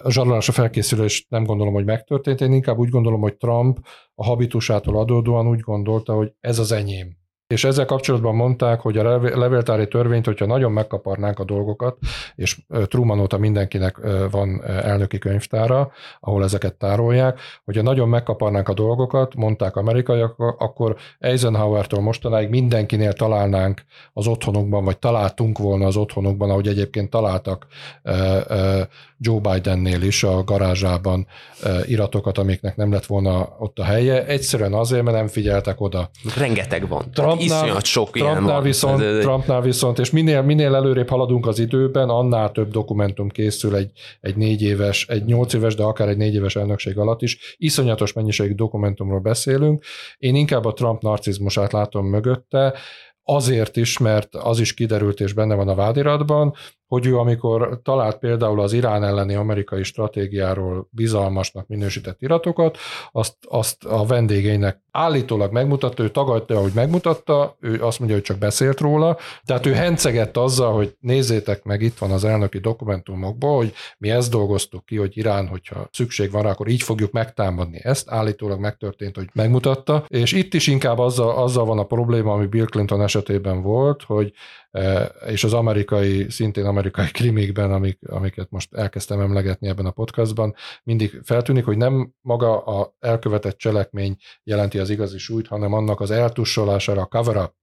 [0.03, 3.77] a zsarolásra felkészülés nem gondolom, hogy megtörtént, én inkább úgy gondolom, hogy Trump
[4.15, 7.17] a habitusától adódóan úgy gondolta, hogy ez az enyém
[7.49, 11.97] és ezzel kapcsolatban mondták, hogy a levéltári törvényt, hogyha nagyon megkaparnánk a dolgokat,
[12.35, 13.97] és Truman óta mindenkinek
[14.31, 21.99] van elnöki könyvtára, ahol ezeket tárolják, hogyha nagyon megkaparnánk a dolgokat, mondták amerikaiak, akkor Eisenhower-től
[21.99, 23.81] mostanáig mindenkinél találnánk
[24.13, 27.67] az otthonukban, vagy találtunk volna az otthonukban, ahogy egyébként találtak
[29.17, 31.27] Joe Bidennél is a garázsában
[31.85, 34.25] iratokat, amiknek nem lett volna ott a helye.
[34.25, 36.09] Egyszerűen azért, mert nem figyeltek oda.
[36.37, 37.05] Rengeteg van.
[37.39, 38.63] Trumpnál, iszonyat sok Trumpnál ilyen.
[38.63, 43.75] Viszont, ez, Trumpnál viszont, és minél, minél előrébb haladunk az időben, annál több dokumentum készül
[43.75, 47.55] egy, egy négy éves, egy nyolc éves, de akár egy négy éves elnökség alatt is.
[47.57, 49.83] Iszonyatos mennyiségű dokumentumról beszélünk.
[50.17, 52.73] Én inkább a Trump narcizmusát látom mögötte,
[53.23, 56.53] azért is, mert az is kiderült és benne van a vádiratban,
[56.89, 62.77] hogy ő amikor talált például az Irán elleni amerikai stratégiáról bizalmasnak minősített iratokat,
[63.11, 68.37] azt, azt a vendégeinek állítólag megmutatta, ő tagadta, hogy megmutatta, ő azt mondja, hogy csak
[68.37, 73.73] beszélt róla, tehát ő hencegett azzal, hogy nézzétek meg, itt van az elnöki dokumentumokból, hogy
[73.97, 77.79] mi ezt dolgoztuk ki, hogy Irán, hogyha szükség van akkor így fogjuk megtámadni.
[77.83, 82.45] Ezt állítólag megtörtént, hogy megmutatta, és itt is inkább azzal, azzal van a probléma, ami
[82.45, 84.33] Bill Clinton esetében volt, hogy
[85.25, 91.19] és az amerikai, szintén amerikai krimikben, amik, amiket most elkezdtem emlegetni ebben a podcastban, mindig
[91.23, 97.01] feltűnik, hogy nem maga a elkövetett cselekmény jelenti az igazi súlyt, hanem annak az eltussolására,
[97.01, 97.53] a cover-up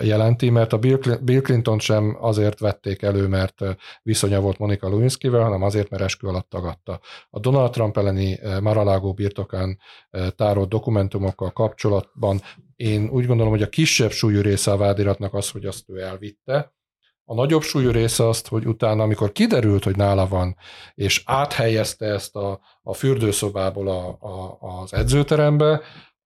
[0.00, 0.78] jelenti, mert a
[1.20, 3.64] Bill Clinton sem azért vették elő, mert
[4.02, 7.00] viszonya volt Monika Lewinsky-vel, hanem azért, mert eskü alatt tagadta.
[7.30, 9.78] A Donald Trump elleni Maralágó birtokán
[10.36, 12.40] tárolt dokumentumokkal kapcsolatban
[12.76, 16.72] én úgy gondolom, hogy a kisebb súlyú része a vádiratnak az, hogy azt ő elvitte,
[17.30, 20.56] a nagyobb súlyú része azt, hogy utána, amikor kiderült, hogy nála van,
[20.94, 25.80] és áthelyezte ezt a, a fürdőszobából a, a, az edzőterembe,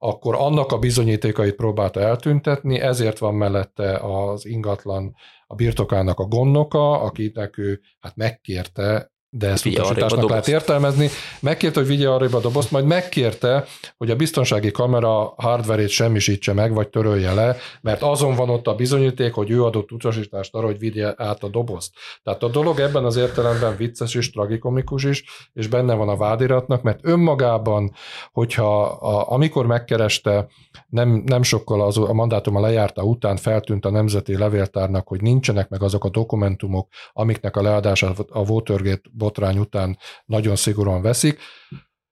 [0.05, 5.15] akkor annak a bizonyítékait próbálta eltüntetni, ezért van mellette az ingatlan
[5.47, 11.09] a birtokának a gondnoka, akinek ő hát megkérte de ezt vigye utasításnak lehet értelmezni.
[11.40, 13.64] Megkérte, hogy vigye arrébb a dobozt, majd megkérte,
[13.97, 18.75] hogy a biztonsági kamera hardverét semmisítse meg, vagy törölje le, mert azon van ott a
[18.75, 21.92] bizonyíték, hogy ő adott utasítást arra, hogy vigye át a dobozt.
[22.23, 26.83] Tehát a dolog ebben az értelemben vicces és tragikomikus is, és benne van a vádiratnak,
[26.83, 27.92] mert önmagában,
[28.33, 30.47] hogyha a, amikor megkereste,
[30.88, 35.83] nem, nem sokkal az, a mandátuma lejárta után feltűnt a Nemzeti Levéltárnak, hogy nincsenek meg
[35.83, 41.38] azok a dokumentumok, amiknek a leadását a Watergate botrány után nagyon szigorúan veszik.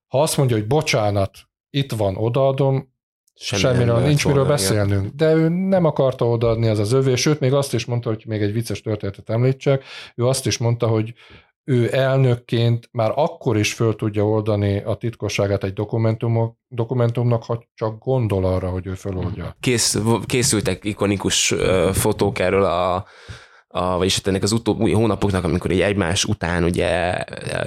[0.06, 1.30] Ha azt mondja, hogy bocsánat,
[1.70, 2.88] itt van, odaadom,
[3.34, 5.02] Semmi semmiről nincs miről beszélnünk.
[5.04, 5.16] Igen.
[5.16, 8.42] De ő nem akarta odaadni az az övé, sőt, még azt is mondta, hogy még
[8.42, 11.14] egy vicces történetet említsek, ő azt is mondta, hogy
[11.64, 15.72] ő elnökként már akkor is föl tudja oldani a titkosságát egy
[16.68, 19.56] dokumentumnak, ha csak gondol arra, hogy ő föloldja.
[19.60, 21.54] Kész, készültek ikonikus
[21.92, 23.04] fotók erről a
[23.72, 27.18] a, vagyis hát ennek az utóbbi hónapoknak, amikor egy egymás után ugye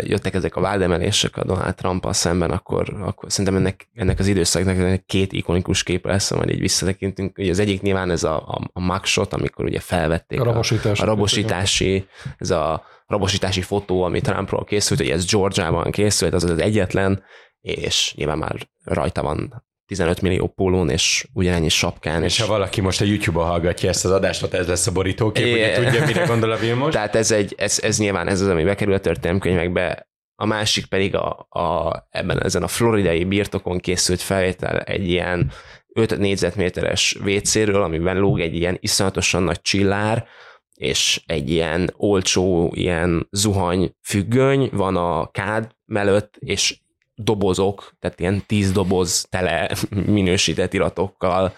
[0.02, 5.06] jöttek ezek a vádemelések a Donald trump szemben, akkor, akkor szerintem ennek, ennek az időszaknak
[5.06, 7.38] két ikonikus képe lesz, majd így visszatekintünk.
[7.38, 11.04] Ugye az egyik nyilván ez a, a, a mugshot, amikor ugye felvették a, rabosítás, a,
[11.04, 16.58] a rabosítási, ez a rabosítási fotó, ami Trumpról készült, hogy ez Georgiában készült, az az
[16.58, 17.24] egyetlen,
[17.62, 22.24] és nyilván már rajta van 15 millió pólón és ugyanennyi sapkán.
[22.24, 24.91] És, és ha valaki most a YouTube-on hallgatja ezt az adást, ott ez lesz a
[24.91, 26.93] borítókép, é, ugye tudja, mire gondol a Vilmos.
[26.93, 31.15] Tehát ez, egy, ez, ez nyilván ez az, ami bekerül a történelmkönyvekbe, a másik pedig
[31.15, 35.52] a, a, ebben ezen a floridai birtokon készült felvétel egy ilyen
[35.93, 40.28] 5 négyzetméteres WC-ről, amiben lóg egy ilyen iszonyatosan nagy csillár,
[40.74, 46.78] és egy ilyen olcsó, ilyen zuhany függöny van a kád mellett, és
[47.15, 49.69] dobozok, tehát ilyen tíz doboz tele
[50.06, 51.54] minősített iratokkal,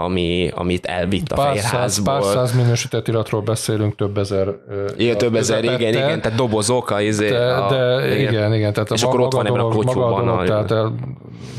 [0.00, 2.20] ami, amit elvitt a pár fehérházból.
[2.20, 4.54] Pár száz minősített iratról beszélünk, több ezer.
[4.96, 6.90] Igen, több ezer, igen, igen, tehát dobozok.
[6.90, 9.60] A, izé, de, a, de igen, igen, igen, tehát és a akkor ott van ebben
[9.60, 10.28] a kocsóban.
[10.28, 10.94] A, tehát el,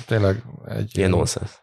[0.05, 1.53] tényleg egy ilyen nonsense.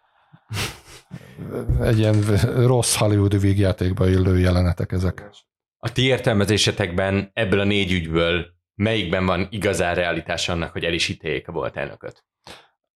[1.82, 2.22] Egy ilyen
[2.56, 5.30] rossz hollywoodi vígjátékba illő jelenetek ezek.
[5.78, 8.46] A ti értelmezésetekben ebből a négy ügyből
[8.76, 12.24] melyikben van igazán realitás annak, hogy el is ítéljék a volt elnököt?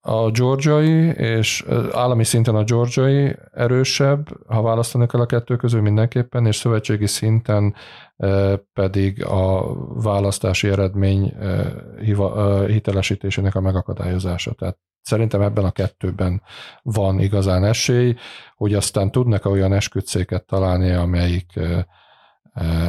[0.01, 6.45] A georgiai, és állami szinten a georgiai erősebb, ha választani kell a kettő közül mindenképpen,
[6.45, 7.75] és szövetségi szinten
[8.73, 11.35] pedig a választási eredmény
[12.67, 14.53] hitelesítésének a megakadályozása.
[14.53, 16.41] Tehát szerintem ebben a kettőben
[16.81, 18.15] van igazán esély,
[18.55, 21.59] hogy aztán tudnak olyan esküdszéket találni, amelyik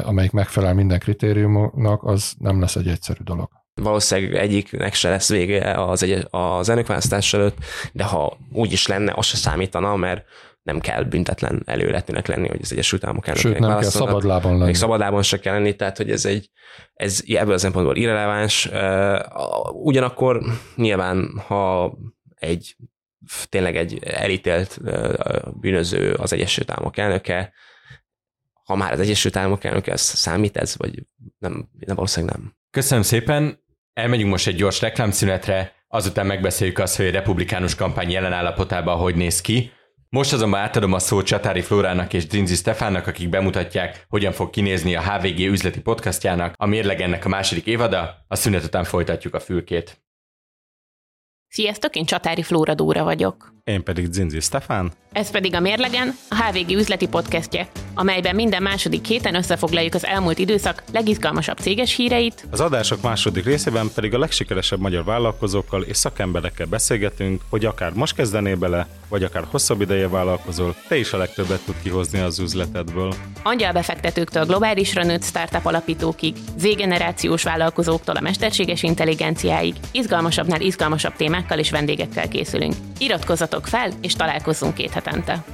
[0.03, 3.49] amelyik megfelel minden kritériumnak, az nem lesz egy egyszerű dolog.
[3.75, 7.57] Valószínűleg egyiknek se lesz vége az, egy, az elnökválasztás előtt,
[7.93, 10.25] de ha úgy is lenne, az se számítana, mert
[10.63, 14.65] nem kell büntetlen előletűnek lenni, hogy az Egyesült Államok elnökének Sőt, nem kell szabadlábon lenni.
[14.65, 16.51] Még szabadlábon se kell lenni, tehát hogy ez egy,
[16.95, 18.71] ez ebből a szempontból irreleváns.
[19.73, 20.43] Ugyanakkor
[20.77, 21.95] nyilván, ha
[22.35, 22.77] egy
[23.49, 24.81] tényleg egy elítélt
[25.61, 27.53] bűnöző az Egyesült Államok elnöke,
[28.71, 31.07] ha már az Egyesült Államok elnöke, ez számít ez, vagy
[31.39, 32.55] nem, nem valószínűleg nem.
[32.71, 38.33] Köszönöm szépen, elmegyünk most egy gyors reklámszünetre, azután megbeszéljük azt, hogy a republikánus kampány jelen
[38.33, 39.71] állapotában hogy néz ki.
[40.09, 44.95] Most azonban átadom a szót Csatári Flórának és Drinzi Stefánnak, akik bemutatják, hogyan fog kinézni
[44.95, 49.41] a HVG üzleti podcastjának, a mérleg ennek a második évada, a szünet után folytatjuk a
[49.41, 50.03] fülkét.
[51.49, 53.55] Sziasztok, én Csatári Flóra Dóra vagyok.
[53.71, 54.93] Én pedig Zinzi Stefán.
[55.13, 60.39] Ez pedig a Mérlegen, a HVG üzleti podcastje, amelyben minden második héten összefoglaljuk az elmúlt
[60.39, 62.47] időszak legizgalmasabb céges híreit.
[62.51, 68.15] Az adások második részében pedig a legsikeresebb magyar vállalkozókkal és szakemberekkel beszélgetünk, hogy akár most
[68.15, 73.15] kezdenél bele, vagy akár hosszabb ideje vállalkozol, te is a legtöbbet tud kihozni az üzletedből.
[73.43, 82.29] Angyalbefektetőktől globálisra nőtt startup alapítókig, Z-generációs vállalkozóktól a mesterséges intelligenciáig, izgalmasabbnál izgalmasabb témákkal és vendégekkel
[82.29, 82.75] készülünk.
[82.99, 85.45] Iratkozzatok fel, és találkozzunk két hetente.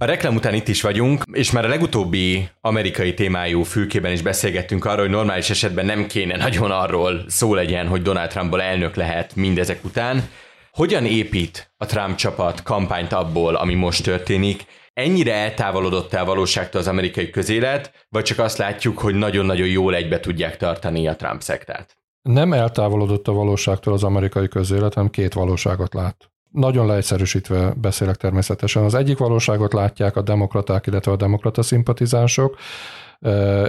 [0.00, 4.84] A reklám után itt is vagyunk, és már a legutóbbi amerikai témájú fülkében is beszélgettünk
[4.84, 9.36] arról, hogy normális esetben nem kéne nagyon arról szó legyen, hogy Donald Trumpból elnök lehet
[9.36, 10.28] mindezek után.
[10.70, 14.64] Hogyan épít a Trump csapat kampányt abból, ami most történik?
[14.92, 20.20] Ennyire eltávolodott el valóságtól az amerikai közélet, vagy csak azt látjuk, hogy nagyon-nagyon jól egybe
[20.20, 21.96] tudják tartani a Trump szektát?
[22.22, 26.30] Nem eltávolodott a valóságtól az amerikai közélet, hanem két valóságot lát.
[26.50, 28.84] Nagyon leegyszerűsítve beszélek természetesen.
[28.84, 32.56] Az egyik valóságot látják a demokraták, illetve a demokrata szimpatizánsok,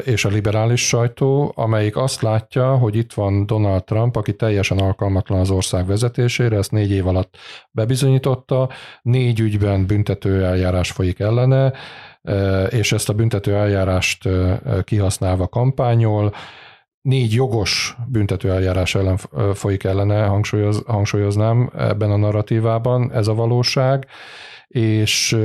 [0.04, 5.40] és a liberális sajtó, amelyik azt látja, hogy itt van Donald Trump, aki teljesen alkalmatlan
[5.40, 7.38] az ország vezetésére, ezt négy év alatt
[7.72, 8.70] bebizonyította,
[9.02, 11.74] négy ügyben büntető eljárás folyik ellene,
[12.70, 14.30] és ezt a büntető eljárást
[14.84, 16.34] kihasználva kampányol,
[17.02, 19.18] négy jogos büntetőeljárás ellen
[19.54, 24.08] folyik ellene, hangsúlyoz, hangsúlyoznám ebben a narratívában, ez a valóság,
[24.68, 25.38] és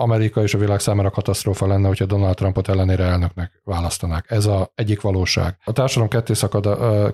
[0.00, 4.24] Amerika és a világ számára katasztrófa lenne, hogyha Donald Trumpot ellenére elnöknek választanák.
[4.28, 5.58] Ez a egyik valóság.
[5.64, 6.22] A társadalom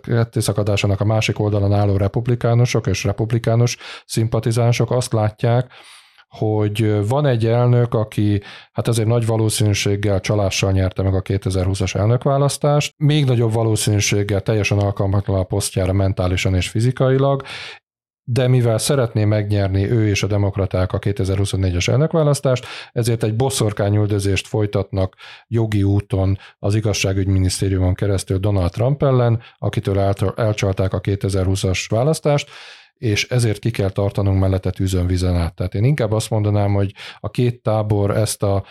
[0.01, 5.71] kettészakadásának a másik oldalon álló republikánusok és republikánus szimpatizánsok azt látják,
[6.39, 8.43] hogy van egy elnök, aki
[8.73, 15.39] hát azért nagy valószínűséggel csalással nyerte meg a 2020-as elnökválasztást, még nagyobb valószínűséggel teljesen alkalmatlan
[15.39, 17.43] a posztjára mentálisan és fizikailag,
[18.27, 25.15] de mivel szeretné megnyerni ő és a demokraták a 2024-es elnökválasztást, ezért egy boszorkányüldözést folytatnak
[25.47, 29.99] jogi úton az igazságügyminisztériumon keresztül Donald Trump ellen, akitől
[30.37, 32.51] elcsalták a 2020-as választást,
[32.95, 35.55] és ezért ki kell tartanunk mellette tűzön vizen át.
[35.55, 38.65] Tehát én inkább azt mondanám, hogy a két tábor ezt a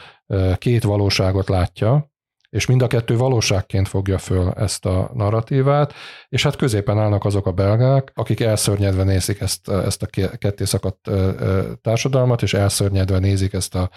[0.57, 2.11] két valóságot látja,
[2.49, 5.93] és mind a kettő valóságként fogja föl ezt a narratívát,
[6.29, 10.05] és hát középen állnak azok a belgák, akik elszörnyedve nézik ezt, ezt a
[10.37, 11.09] ketté szakadt
[11.81, 13.89] társadalmat, és elszörnyedve nézik ezt a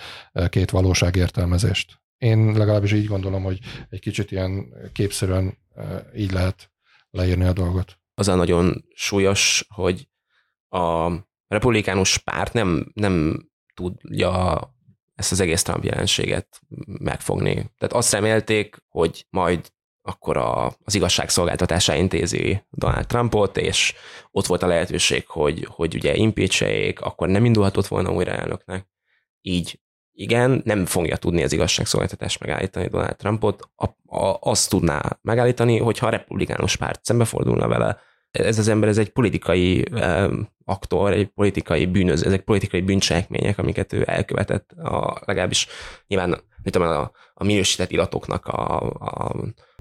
[0.49, 2.01] két valóságértelmezést.
[2.19, 3.59] Én legalábbis így gondolom, hogy
[3.89, 5.59] egy kicsit ilyen képszerűen
[6.17, 6.71] így lehet
[7.11, 7.99] leírni a dolgot.
[8.15, 10.09] Az a nagyon súlyos, hogy
[10.69, 11.13] a
[11.49, 14.61] republikánus párt nem, nem tudja
[15.15, 17.55] ezt az egész Trump jelenséget megfogni.
[17.55, 23.95] Tehát azt remélték, hogy majd akkor a, az igazságszolgáltatásá intézi Donald Trumpot, és
[24.31, 28.87] ott volt a lehetőség, hogy, hogy ugye impeach akkor nem indulhatott volna újra elnöknek.
[29.41, 29.81] Így
[30.13, 36.07] igen, nem fogja tudni az igazságszolgáltatást megállítani Donald Trumpot, a, a, azt tudná megállítani, hogyha
[36.07, 38.01] a republikánus párt szembefordulna vele,
[38.39, 39.85] ez az ember, ez egy politikai
[40.65, 45.67] aktor, egy politikai bűnöz, ezek politikai bűncselekmények, amiket ő elkövetett, a, legalábbis
[46.07, 49.35] nyilván mit tudom, a, a minősített iratoknak a, a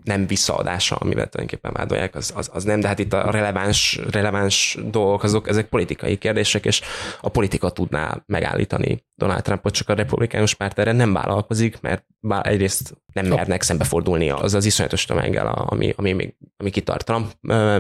[0.04, 4.78] nem visszaadása, amivel tulajdonképpen vádolják, az, az, az nem, de hát itt a releváns, releváns
[4.86, 6.82] dolgok, azok, ezek politikai kérdések, és
[7.22, 12.48] a politika tudná megállítani Donald Trumpot, csak a republikánus párt erre nem vállalkozik, mert bár
[12.48, 17.32] egyrészt nem mernek szembefordulni az az iszonyatos tömeggel, ami, ami, még, ami kitart Trump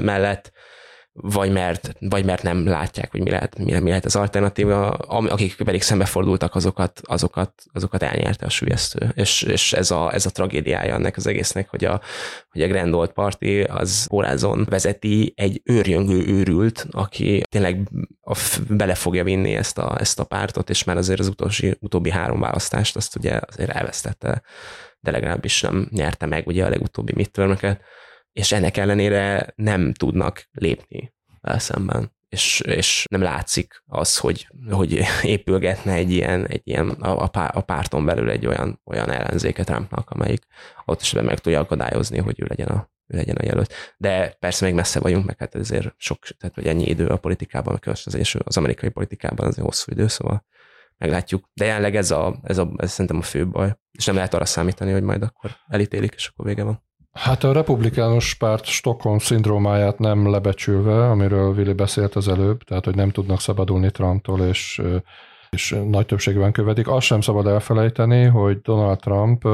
[0.01, 0.51] mellett,
[1.21, 5.55] vagy mert, vagy mert nem látják, hogy mi lehet, mi, mi lehet az alternatíva, akik
[5.55, 9.11] pedig szembefordultak, azokat, azokat, azokat elnyerte a sülyeztő.
[9.13, 12.01] És, és ez, a, ez a tragédiája ennek az egésznek, hogy a,
[12.49, 17.89] hogy a Grand Old Party az órázon vezeti egy őrjöngő őrült, aki tényleg
[18.21, 18.37] a,
[18.69, 22.39] bele fogja vinni ezt a, ezt a pártot, és már azért az utolsó, utóbbi három
[22.39, 24.41] választást azt ugye azért elvesztette,
[24.99, 27.81] de legalábbis nem nyerte meg ugye a legutóbbi midtermeket
[28.35, 32.13] és ennek ellenére nem tudnak lépni szemben.
[32.29, 38.05] és, és nem látszik az, hogy, hogy épülgetne egy ilyen, egy ilyen a, a párton
[38.05, 40.45] belül egy olyan, olyan ellenzéket Trumpnak, amelyik
[40.85, 43.73] ott is meg tudja akadályozni, hogy ő legyen a, ő legyen a jelölt.
[43.97, 47.79] De persze még messze vagyunk, meg hát ezért sok, tehát hogy ennyi idő a politikában,
[47.83, 50.45] az, az amerikai politikában azért hosszú idő, szóval
[50.97, 51.49] meglátjuk.
[51.53, 54.45] De jelenleg ez, a, ez, a, ez szerintem a fő baj, és nem lehet arra
[54.45, 56.83] számítani, hogy majd akkor elítélik, és akkor vége van.
[57.19, 62.95] Hát a republikánus párt Stockholm szindrómáját nem lebecsülve, amiről Vili beszélt az előbb, tehát hogy
[62.95, 64.81] nem tudnak szabadulni Trumptól, és,
[65.49, 66.87] és nagy többségben követik.
[66.87, 69.47] Azt sem szabad elfelejteni, hogy Donald Trump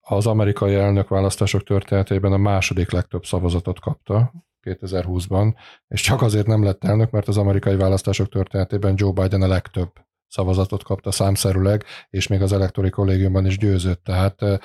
[0.00, 5.54] az amerikai elnökválasztások történetében a második legtöbb szavazatot kapta 2020-ban,
[5.88, 9.92] és csak azért nem lett elnök, mert az amerikai választások történetében Joe Biden a legtöbb
[10.28, 14.04] szavazatot kapta számszerűleg, és még az elektori kollégiumban is győzött.
[14.04, 14.60] Tehát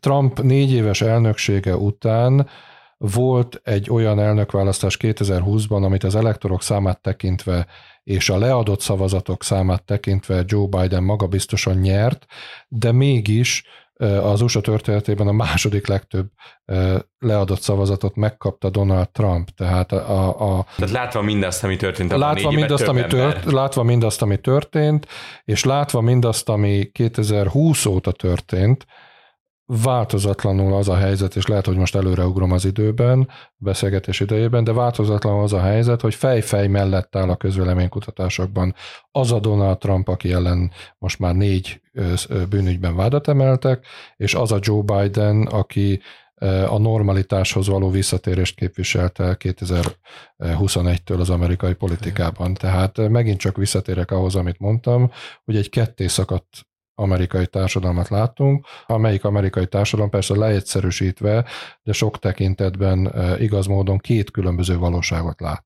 [0.00, 2.48] Trump négy éves elnöksége után
[2.96, 7.66] volt egy olyan elnökválasztás 2020-ban, amit az elektorok számát tekintve
[8.04, 12.26] és a leadott szavazatok számát tekintve Joe Biden maga biztosan nyert,
[12.68, 13.64] de mégis
[14.00, 16.26] az USA történetében a második legtöbb
[17.18, 19.48] leadott szavazatot megkapta Donald Trump.
[19.48, 24.40] Tehát, a, a, Tehát látva mindazt, ami történt, látva mindazt, ami tört, látva mindazt, ami
[24.40, 25.06] történt,
[25.44, 28.86] és látva mindazt, ami 2020 óta történt,
[29.82, 35.42] változatlanul az a helyzet, és lehet, hogy most előreugrom az időben, beszélgetés idejében, de változatlanul
[35.42, 38.74] az a helyzet, hogy fej-fej mellett áll a közvéleménykutatásokban
[39.10, 41.80] az a Donald Trump, aki ellen most már négy
[42.48, 46.00] bűnügyben vádat emeltek, és az a Joe Biden, aki
[46.66, 49.36] a normalitáshoz való visszatérést képviselte
[50.38, 52.54] 2021-től az amerikai politikában.
[52.54, 55.10] Tehát megint csak visszatérek ahhoz, amit mondtam,
[55.44, 61.44] hogy egy ketté szakadt amerikai társadalmat látunk, amelyik amerikai társadalom persze leegyszerűsítve,
[61.82, 65.64] de sok tekintetben e, igaz módon két különböző valóságot lát.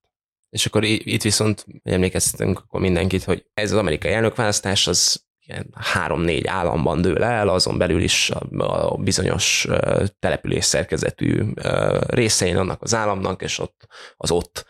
[0.50, 6.46] És akkor itt viszont emlékeztetünk akkor mindenkit, hogy ez az amerikai elnökválasztás az ilyen három-négy
[6.46, 12.94] államban dől el, azon belül is a, bizonyos e, település szerkezetű e, részein annak az
[12.94, 14.66] államnak, és ott az ott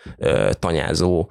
[0.58, 1.30] tanyázó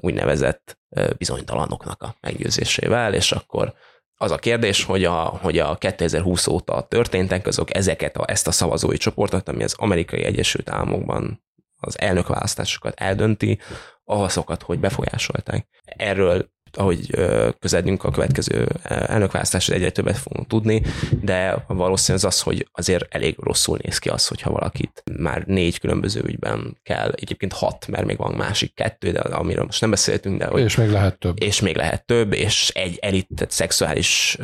[0.00, 0.78] úgynevezett
[1.18, 3.74] bizonytalanoknak a meggyőzésével, és akkor
[4.22, 8.50] az a kérdés, hogy a, hogy a 2020 óta történtek azok ezeket a, ezt a
[8.50, 11.44] szavazói csoportot, ami az amerikai Egyesült Államokban
[11.80, 13.58] az elnökválasztásokat eldönti,
[14.04, 15.66] azokat, hogy befolyásolták.
[15.84, 17.10] Erről ahogy
[17.58, 20.82] közeledünk a következő elnökválasztásra, egyre többet fogunk tudni,
[21.22, 25.78] de valószínűleg az az, hogy azért elég rosszul néz ki az, hogyha valakit már négy
[25.78, 30.38] különböző ügyben kell, egyébként hat, mert még van másik kettő, de amiről most nem beszéltünk,
[30.38, 31.42] de hogy, és még lehet több.
[31.42, 34.36] És még lehet több, és egy elit, tehát szexuális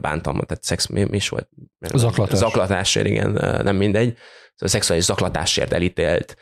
[0.00, 1.48] bántalmat, tehát szex, mi, mi is volt?
[1.94, 2.38] Zaklatás.
[2.38, 3.30] Zaklatásért, igen,
[3.64, 4.16] nem mindegy.
[4.54, 6.36] Szóval szexuális zaklatásért elítélt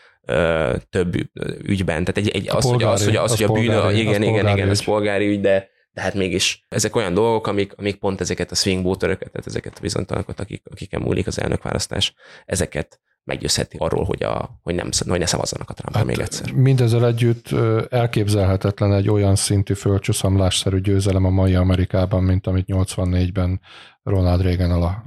[0.90, 1.14] több
[1.62, 2.04] ügyben.
[2.04, 4.22] Tehát egy, egy, az, polgári, hogy az, hogy, az, az hogy a bűn, polgári, igen,
[4.22, 8.20] igen, igen, ez polgári ügy, de, de hát mégis ezek olyan dolgok, amik, amik pont
[8.20, 13.76] ezeket a swing voteröket, tehát ezeket a bizonytalanokat, akik, akiken múlik az elnökválasztás, ezeket meggyőzheti
[13.80, 16.52] arról, hogy, a, hogy, nem, hogy ne szavazzanak a Trumpra hát még egyszer.
[16.52, 17.48] Mindezzel együtt
[17.88, 23.60] elképzelhetetlen egy olyan szintű földcsúszamlásszerű győzelem a mai Amerikában, mint amit 84-ben
[24.02, 25.04] Ronald Reagan ala,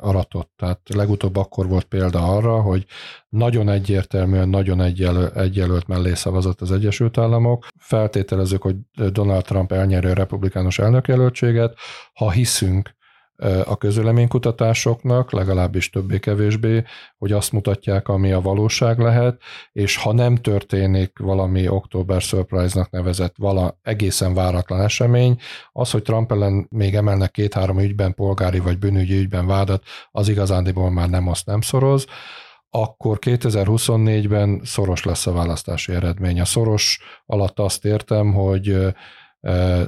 [0.00, 0.50] aratott.
[0.56, 2.86] Tehát legutóbb akkor volt példa arra, hogy
[3.28, 4.80] nagyon egyértelműen, nagyon
[5.34, 7.66] egyjelölt mellé szavazott az Egyesült Államok.
[7.78, 8.76] Feltételezzük, hogy
[9.10, 11.76] Donald Trump elnyeri a republikánus elnökjelöltséget.
[12.12, 12.93] Ha hiszünk
[13.64, 16.84] a közöleménykutatásoknak, legalábbis többé-kevésbé,
[17.18, 19.40] hogy azt mutatják, ami a valóság lehet,
[19.72, 25.40] és ha nem történik valami október surprise-nak nevezett vala egészen váratlan esemény,
[25.72, 30.90] az, hogy Trump ellen még emelnek két-három ügyben, polgári vagy bűnügyi ügyben vádat, az igazándiból
[30.90, 32.06] már nem azt nem szoroz,
[32.70, 36.40] akkor 2024-ben szoros lesz a választási eredmény.
[36.40, 38.94] A szoros alatt azt értem, hogy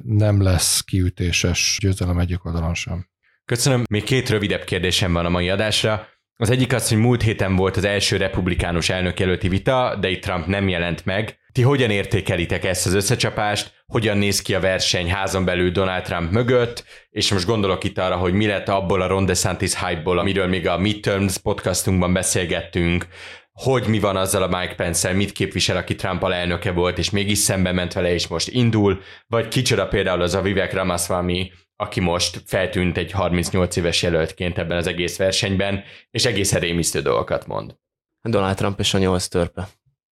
[0.03, 3.07] nem lesz kiütéses győzelem egyik oldalon sem.
[3.47, 3.85] Köszönöm.
[3.89, 6.09] Még két rövidebb kérdésem van a mai adásra.
[6.37, 10.47] Az egyik az, hogy múlt héten volt az első republikánus elnökjelölti vita, de itt Trump
[10.47, 11.39] nem jelent meg.
[11.53, 13.85] Ti hogyan értékelitek ezt az összecsapást?
[13.87, 16.85] Hogyan néz ki a verseny házon belül Donald Trump mögött?
[17.11, 20.69] És most gondolok itt arra, hogy mi lett abból a Ron DeSantis hype-ból, amiről még
[20.69, 23.07] a Midterms podcastunkban beszélgettünk,
[23.53, 27.39] hogy mi van azzal a Mike pence mit képvisel, aki Trump alelnöke volt, és mégis
[27.39, 32.43] szembe ment vele, és most indul, vagy kicsoda például az a Vivek Ramaswamy, aki most
[32.47, 37.77] feltűnt egy 38 éves jelöltként ebben az egész versenyben, és egészen rémisztő dolgokat mond.
[38.23, 39.69] Donald Trump és a nyolc törpe.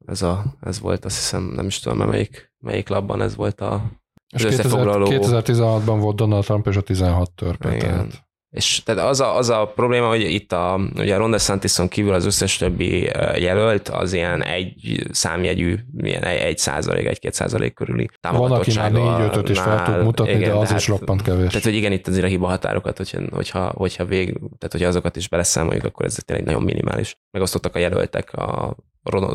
[0.06, 3.90] Ez, a, ez volt, azt hiszem, nem is tudom, melyik, melyik labban ez volt a
[4.34, 7.74] és 2016-ban volt Donald Trump és a 16 törpe.
[7.74, 7.88] Igen.
[7.88, 8.23] Tehát.
[8.54, 12.12] És tehát az a, az a probléma, hogy itt a, ugye a Ron DeSantison kívül
[12.12, 13.00] az összes többi
[13.36, 19.20] jelölt az ilyen egy számjegyű, ilyen egy százalék, egy-két százalék körüli Van, aki már négy
[19.20, 21.48] ötöt is fel tud mutatni, igen, de az de is roppant kevés.
[21.48, 25.16] Tehát, hogy igen, itt azért a hiba határokat, hogyha, hogyha, hogyha vég, tehát hogyha azokat
[25.16, 27.18] is beleszámoljuk, akkor ez tényleg nagyon minimális.
[27.30, 28.76] Megosztottak a jelöltek a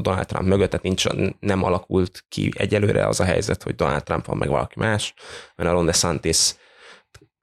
[0.02, 1.06] Donald Trump mögött, tehát nincs,
[1.40, 5.14] nem alakult ki egyelőre az a helyzet, hogy Donald Trump van meg valaki más,
[5.56, 6.56] mert a Ron DeSantis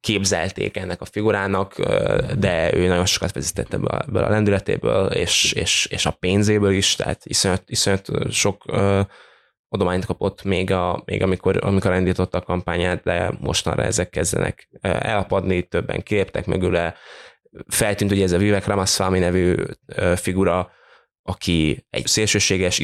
[0.07, 1.81] képzelték ennek a figurának,
[2.39, 7.23] de ő nagyon sokat vezetett ebből a lendületéből, és, és, és a pénzéből is, tehát
[7.25, 8.65] iszonyat, iszonyat sok
[9.69, 15.63] adományt kapott még, a, még amikor, amikor elindította a kampányát, de mostanra ezek kezdenek elapadni,
[15.63, 16.95] többen kiléptek mögüle.
[17.67, 19.55] Feltűnt, hogy ez a Vivek Ramaswamy nevű
[20.17, 20.71] figura,
[21.23, 22.81] aki egy szélsőséges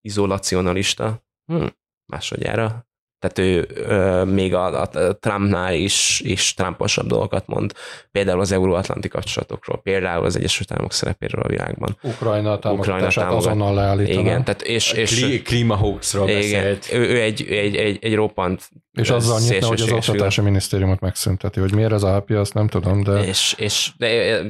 [0.00, 1.66] izolacionalista, hm,
[2.06, 2.85] másodjára
[3.18, 4.88] tehát ő ö, még a, a
[5.20, 7.72] Trumpnál is, is Trumposabb dolgokat mond,
[8.12, 11.98] például az euróatlanti kapcsolatokról, például az Egyesült Államok szerepéről a világban.
[12.02, 14.20] Ukrajna támogatását azonnal leállítaná.
[14.20, 16.92] Igen, tehát és, és klímahoaxról beszélt.
[16.92, 21.60] Ő, ő egy, egy, egy, egy roppant és azzal nyitna, hogy az oktatási minisztériumot megszünteti,
[21.60, 23.24] hogy miért ez a happy, azt nem tudom, de...
[23.24, 24.08] És, és de,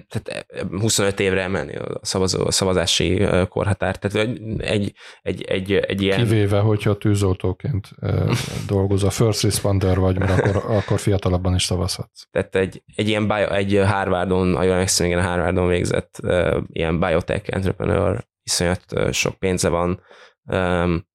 [0.09, 4.29] tehát 25 évre emelni a, szavazó, a szavazási korhatár, tehát
[4.59, 4.93] egy,
[5.23, 6.19] egy, egy, egy ilyen...
[6.19, 7.89] Kivéve, hogyha tűzoltóként
[8.67, 12.27] dolgozol, first responder vagy, mert akkor, akkor fiatalabban is szavazhatsz.
[12.31, 16.21] Tehát egy, egy ilyen bio, egy Harvardon, a jól emlékszem, igen, Harvardon végzett
[16.67, 20.01] ilyen biotech entrepreneur, iszonyat sok pénze van,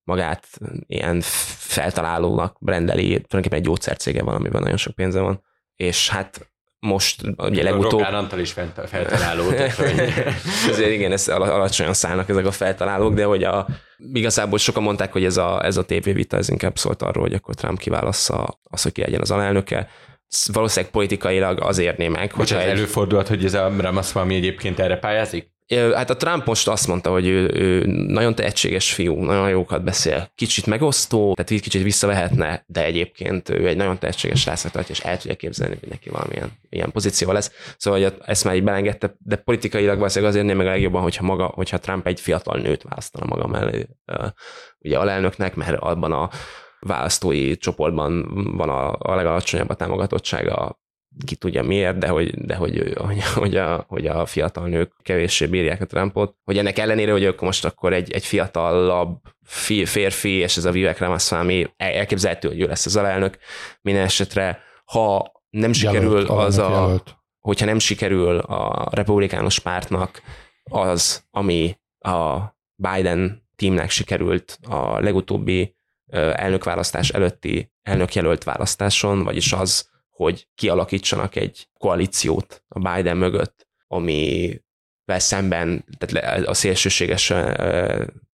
[0.03, 0.47] magát
[0.87, 1.21] ilyen
[1.57, 5.43] feltalálónak brendeli, tulajdonképpen egy gyógyszercége van, amiben nagyon sok pénze van,
[5.75, 7.91] és hát most ugye legutóbb...
[7.91, 8.51] Rogán Antal is
[8.85, 9.43] feltaláló.
[10.69, 13.67] Azért igen, ez alacsonyan szállnak ezek a feltalálók, de hogy a,
[14.13, 17.55] igazából sokan mondták, hogy ez a, ez a tévévita ez inkább szólt arról, hogy akkor
[17.55, 19.89] Trump kiválassza azt, hogy ki legyen az alelnöke.
[20.53, 22.19] Valószínűleg politikailag azért némek.
[22.19, 22.31] meg.
[22.33, 22.69] Hogy ez egy...
[22.69, 25.51] előfordulhat, hogy ez a Ramaswamy egyébként erre pályázik?
[25.75, 30.31] Hát a Trump most azt mondta, hogy ő, ő nagyon tehetséges fiú, nagyon jókat beszél,
[30.35, 35.17] kicsit megosztó, tehát kicsit visszavehetne, de egyébként ő egy nagyon tehetséges rászak tartja, és el
[35.17, 37.51] tudja képzelni, hogy neki valamilyen ilyen pozíció lesz.
[37.77, 41.25] Szóval hogy ezt már így belengedte, de politikailag valószínűleg azért nem meg a legjobban, hogyha,
[41.25, 43.87] maga, hogyha Trump egy fiatal nőt választana maga mellé
[44.79, 46.29] ugye alelnöknek, mert abban a
[46.79, 50.79] választói csoportban van a, a legalacsonyabb a támogatottsága
[51.25, 55.45] ki tudja miért, de hogy, de hogy, hogy, hogy, a, hogy a fiatal nők kevéssé
[55.45, 59.19] bírják a Trumpot, hogy ennek ellenére, hogy ők most akkor egy, egy fiatalabb
[59.85, 63.37] férfi, és ez a Vivek Ramaswamy elképzelhető, hogy ő lesz az alelnök,
[63.81, 67.15] minden esetre, ha nem sikerül jelölt, az a, jelölt.
[67.39, 70.21] hogyha nem sikerül a republikánus pártnak
[70.63, 72.39] az, ami a
[72.75, 75.75] Biden teamnek sikerült a legutóbbi
[76.11, 79.90] elnökválasztás előtti elnökjelölt választáson, vagyis az,
[80.21, 84.59] hogy kialakítsanak egy koalíciót a Biden mögött, ami
[85.05, 87.57] szemben tehát a szélsőségesen,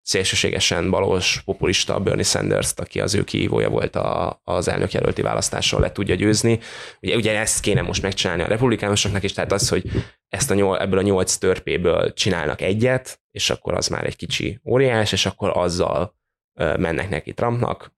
[0.02, 5.92] szélsőségesen balos populista Bernie Sanders, aki az ő kihívója volt a, az elnökjelölti választáson le
[5.92, 6.60] tudja győzni.
[7.02, 9.92] Ugye, ugye ezt kéne most megcsinálni a republikánusoknak is, tehát az, hogy
[10.28, 14.60] ezt a nyol, ebből a nyolc törpéből csinálnak egyet, és akkor az már egy kicsi
[14.66, 16.16] óriás, és akkor azzal
[16.60, 17.92] mennek neki Trumpnak,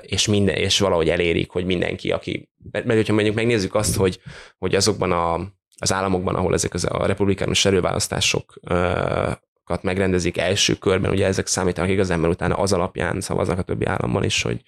[0.00, 4.20] és, minden, és valahogy elérik, hogy mindenki, aki, mert, mert hogyha mondjuk megnézzük azt, hogy,
[4.58, 5.34] hogy azokban a,
[5.78, 12.20] az államokban, ahol ezek az, a republikánus erőválasztásokat megrendezik első körben, ugye ezek számítanak igazán,
[12.20, 14.62] mert utána az alapján szavaznak a többi államban is, hogy,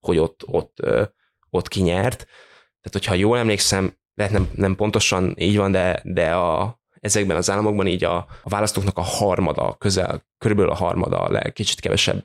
[0.00, 0.78] hogy ott, ott,
[1.50, 2.16] ott kinyert.
[2.80, 7.50] Tehát, hogyha jól emlékszem, lehet nem, nem pontosan így van, de, de a, ezekben az
[7.50, 12.24] államokban így a, a választóknak a harmada, közel, körülbelül a harmada, kicsit kevesebb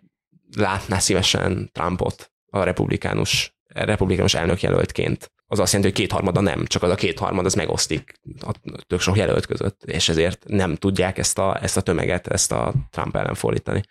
[0.58, 5.32] látná szívesen Trumpot a republikánus, republikánus elnökjelöltként.
[5.48, 8.52] Az azt jelenti, hogy kétharmada nem, csak az a kétharmad az megosztik a
[8.88, 12.74] tök sok jelölt között, és ezért nem tudják ezt a, ezt a tömeget, ezt a
[12.90, 13.82] Trump ellen fordítani.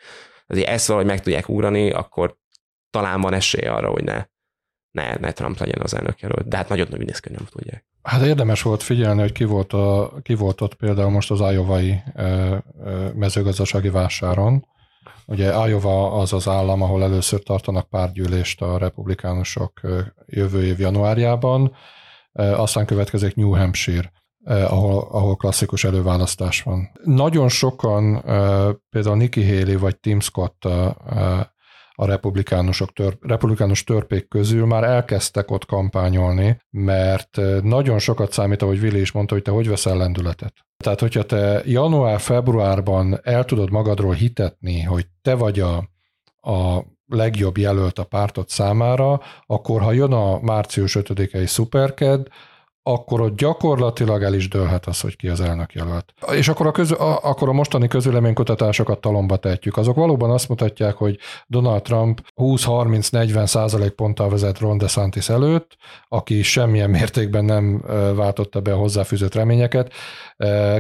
[0.47, 2.37] Azért ezt valahogy meg tudják ugrani, akkor
[2.91, 4.25] talán van esély arra, hogy ne,
[4.91, 7.87] ne, ne Trump legyen az elnökjelölt, de hát nagyon nagy néz nem tudják.
[8.03, 12.03] Hát érdemes volt figyelni, hogy ki volt, a, ki volt ott például most az Iowa-i
[13.15, 14.67] mezőgazdasági vásáron,
[15.27, 19.81] Ugye Iowa az az állam, ahol először tartanak párgyűlést a republikánusok
[20.27, 21.75] jövő év januárjában,
[22.33, 24.13] aztán következik New Hampshire,
[24.45, 26.91] ahol, ahol klasszikus előválasztás van.
[27.05, 28.23] Nagyon sokan,
[28.91, 30.65] például Nikki Haley vagy Tim Scott
[32.01, 38.81] a republikánusok tör, republikánus törpék közül már elkezdtek ott kampányolni, mert nagyon sokat számít, ahogy
[38.81, 40.55] Vili is mondta, hogy te hogy veszel lendületet.
[40.85, 45.77] Tehát, hogyha te január-februárban el tudod magadról hitetni, hogy te vagy a,
[46.53, 52.27] a legjobb jelölt a pártod számára, akkor ha jön a március 5-i szuperked,
[52.83, 56.15] akkor ott gyakorlatilag el is dőlhet az, hogy ki az elnök jelölt.
[56.33, 59.77] És akkor a, közö, a, akkor a mostani közüleménykutatásokat talomba tehetjük.
[59.77, 65.77] Azok valóban azt mutatják, hogy Donald Trump 20-30-40 százalék ponttal vezet Ron DeSantis előtt,
[66.09, 69.93] aki semmilyen mértékben nem váltotta be a hozzáfűzött reményeket.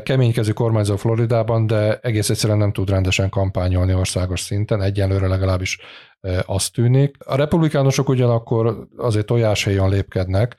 [0.02, 5.78] Keménykező kormányzó Floridában, de egész egyszerűen nem tud rendesen kampányolni országos szinten, egyenlőre legalábbis
[6.46, 7.16] azt tűnik.
[7.24, 10.56] A republikánusok ugyanakkor azért tojáshelyen lépkednek,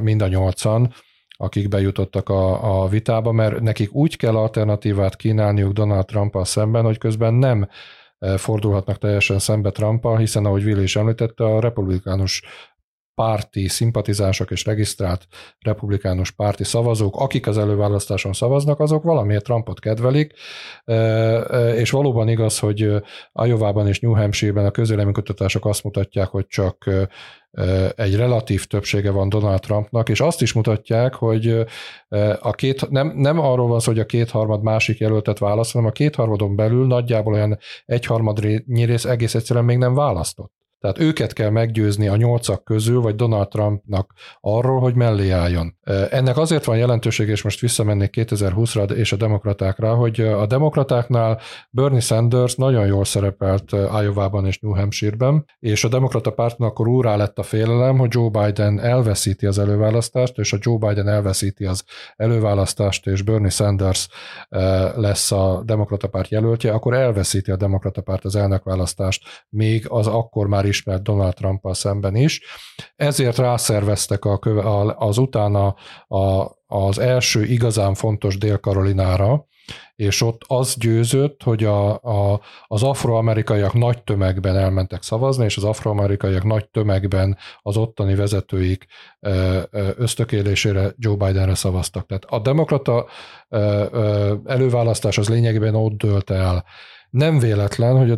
[0.00, 0.92] mind a nyolcan,
[1.36, 6.98] akik bejutottak a, a vitába, mert nekik úgy kell alternatívát kínálniuk Donald trump szemben, hogy
[6.98, 7.68] közben nem
[8.36, 12.42] fordulhatnak teljesen szembe trump hiszen ahogy Willi is említette, a republikánus
[13.20, 15.26] párti szimpatizánsok és regisztrált
[15.58, 20.32] republikánus párti szavazók, akik az előválasztáson szavaznak, azok valamiért Trumpot kedvelik,
[21.76, 22.78] és valóban igaz, hogy
[23.32, 26.90] Iowa-ban és New Hampshire-ben a közéleménykutatások azt mutatják, hogy csak
[27.94, 31.66] egy relatív többsége van Donald Trumpnak, és azt is mutatják, hogy
[32.40, 35.92] a két, nem, nem arról van szó, hogy a kétharmad másik jelöltet választ, hanem a
[35.92, 40.59] kétharmadon belül nagyjából olyan egyharmad rész egész egyszerűen még nem választott.
[40.80, 45.76] Tehát őket kell meggyőzni a nyolcak közül, vagy Donald Trumpnak arról, hogy mellé álljon.
[46.10, 52.00] Ennek azért van jelentőség, és most visszamennék 2020-ra és a demokratákra, hogy a demokratáknál Bernie
[52.00, 57.38] Sanders nagyon jól szerepelt Iowa-ban és New Hampshire-ben, és a demokrata pártnak akkor úrá lett
[57.38, 61.84] a félelem, hogy Joe Biden elveszíti az előválasztást, és a Joe Biden elveszíti az
[62.16, 64.08] előválasztást, és Bernie Sanders
[64.94, 70.46] lesz a demokrata párt jelöltje, akkor elveszíti a demokrata párt az elnökválasztást, még az akkor
[70.46, 72.40] már ismert Donald trump szemben is.
[72.96, 74.38] Ezért rászerveztek a,
[74.98, 75.74] az utána
[76.08, 79.48] a, az első igazán fontos Dél-Karolinára,
[79.96, 85.64] és ott az győzött, hogy a, a, az afroamerikaiak nagy tömegben elmentek szavazni, és az
[85.64, 88.86] afroamerikaiak nagy tömegben az ottani vezetőik
[89.96, 92.06] ösztökélésére Joe Bidenre szavaztak.
[92.06, 93.06] Tehát a demokrata
[94.44, 96.64] előválasztás az lényegében ott dőlt el,
[97.10, 98.14] nem véletlen, hogy a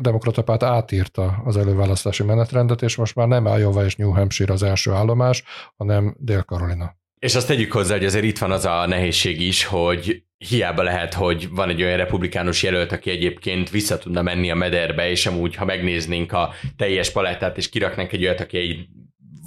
[0.00, 4.62] demokrata, párt átírta az előválasztási menetrendet, és most már nem Iowa és New Hampshire az
[4.62, 5.42] első állomás,
[5.76, 6.98] hanem Dél-Karolina.
[7.18, 11.14] És azt tegyük hozzá, hogy azért itt van az a nehézség is, hogy hiába lehet,
[11.14, 15.54] hogy van egy olyan republikánus jelölt, aki egyébként vissza tudna menni a mederbe, és amúgy,
[15.54, 18.86] ha megnéznénk a teljes palettát, és kiraknánk egy olyat, aki egy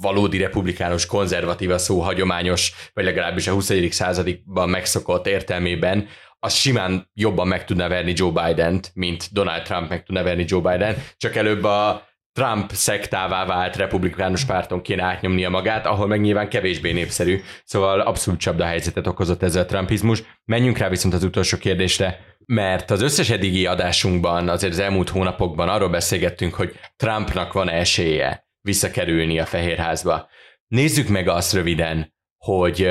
[0.00, 3.92] valódi republikánus, konzervatív a szó hagyományos, vagy legalábbis a 21.
[3.92, 6.08] században megszokott értelmében,
[6.44, 10.60] az simán jobban meg tudna verni Joe Biden-t, mint Donald Trump meg tudna verni Joe
[10.60, 16.48] Biden, csak előbb a Trump szektává vált republikánus párton kéne átnyomnia magát, ahol meg nyilván
[16.48, 20.22] kevésbé népszerű, szóval abszolút csapda helyzetet okozott ez a trumpizmus.
[20.44, 25.68] Menjünk rá viszont az utolsó kérdésre, mert az összes eddigi adásunkban, azért az elmúlt hónapokban
[25.68, 30.28] arról beszélgettünk, hogy Trumpnak van esélye visszakerülni a Fehérházba.
[30.66, 32.14] Nézzük meg azt röviden,
[32.44, 32.88] hogy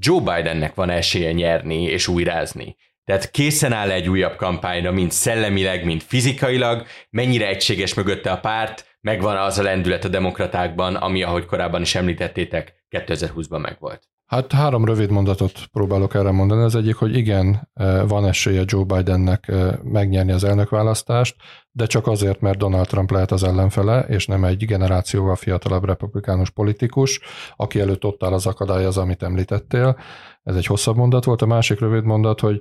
[0.00, 2.76] Joe Bidennek van esélye nyerni és újrázni.
[3.04, 8.96] Tehát készen áll egy újabb kampányra, mind szellemileg, mind fizikailag, mennyire egységes mögötte a párt,
[9.00, 14.08] megvan az a lendület a demokratákban, ami, ahogy korábban is említettétek, 2020-ban megvolt.
[14.28, 16.62] Hát három rövid mondatot próbálok erre mondani.
[16.62, 21.36] Az egyik, hogy igen, e, van esélye Joe Bidennek e, megnyerni az elnökválasztást,
[21.70, 26.50] de csak azért, mert Donald Trump lehet az ellenfele, és nem egy generációval fiatalabb republikánus
[26.50, 27.20] politikus,
[27.56, 29.98] aki előtt ott áll az akadály az, amit említettél.
[30.42, 31.42] Ez egy hosszabb mondat volt.
[31.42, 32.60] A másik rövid mondat, hogy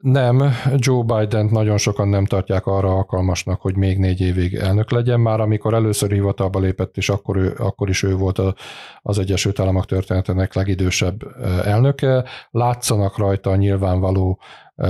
[0.00, 0.42] nem,
[0.76, 5.20] Joe biden nagyon sokan nem tartják arra alkalmasnak, hogy még négy évig elnök legyen.
[5.20, 8.54] Már amikor először hivatalba lépett, és akkor, ő, akkor is ő volt a,
[9.02, 11.20] az Egyesült Államok történetének legidősebb
[11.64, 14.38] elnöke, látszanak rajta a nyilvánvaló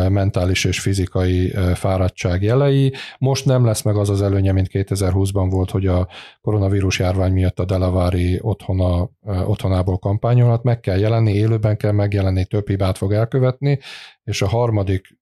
[0.08, 2.92] mentális és fizikai fáradtság jelei.
[3.18, 6.08] Most nem lesz meg az az előnye, mint 2020-ban volt, hogy a
[6.40, 9.10] koronavírus járvány miatt a Delavári otthona,
[9.44, 13.78] otthonából kampányolhat, meg kell jelenni, élőben kell megjelenni, több hibát fog elkövetni,
[14.24, 15.18] és a harmadik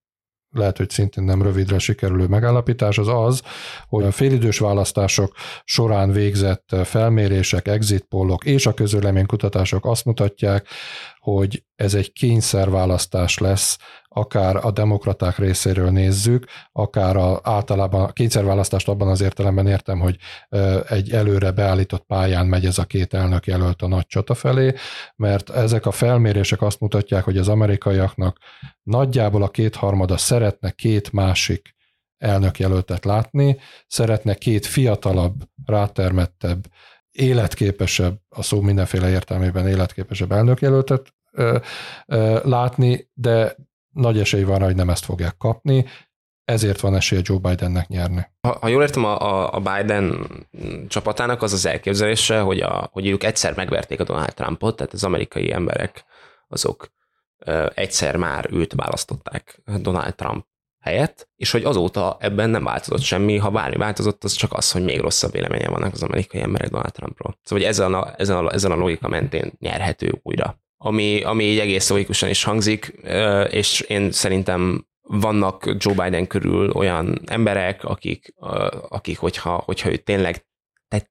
[0.50, 3.42] lehet, hogy szintén nem rövidre sikerülő megállapítás, az az,
[3.88, 10.66] hogy a félidős választások során végzett felmérések, exit pollok és a közöleménykutatások azt mutatják,
[11.18, 13.78] hogy ez egy kényszerválasztás lesz,
[14.18, 20.16] akár a demokraták részéről nézzük, akár a, általában a kényszerválasztást abban az értelemben értem, hogy
[20.88, 24.74] egy előre beállított pályán megy ez a két elnök jelölt a nagy csata felé,
[25.16, 28.38] mert ezek a felmérések azt mutatják, hogy az amerikaiaknak
[28.82, 31.76] nagyjából a kétharmada szeretne két másik
[32.18, 35.34] elnökjelöltet látni, szeretne két fiatalabb,
[35.66, 36.66] rátermettebb,
[37.10, 41.58] életképesebb, a szó mindenféle értelmében életképesebb elnökjelöltet ö,
[42.06, 43.56] ö, látni, de
[43.98, 45.86] nagy esély van rá, hogy nem ezt fogják kapni.
[46.44, 48.26] ezért van esélye Joe Bidennek nyerni.
[48.40, 50.26] Ha, ha jól értem, a, a Biden
[50.88, 55.04] csapatának az az elképzelése, hogy, a, hogy ők egyszer megverték a Donald Trumpot, tehát az
[55.04, 56.04] amerikai emberek
[56.48, 56.92] azok
[57.38, 60.46] ö, egyszer már őt választották Donald Trump
[60.80, 64.84] helyett, és hogy azóta ebben nem változott semmi, ha bármi változott, az csak az, hogy
[64.84, 67.38] még rosszabb véleménye vannak az amerikai emberek Donald Trumpról.
[67.42, 70.60] Szóval hogy ezen a, ezen a, ezen a logika mentén nyerhető újra.
[70.80, 72.86] Ami, ami így egész logikusan is hangzik,
[73.50, 78.34] és én szerintem vannak Joe Biden körül olyan emberek, akik,
[78.88, 80.46] akik hogyha, hogyha ő tényleg,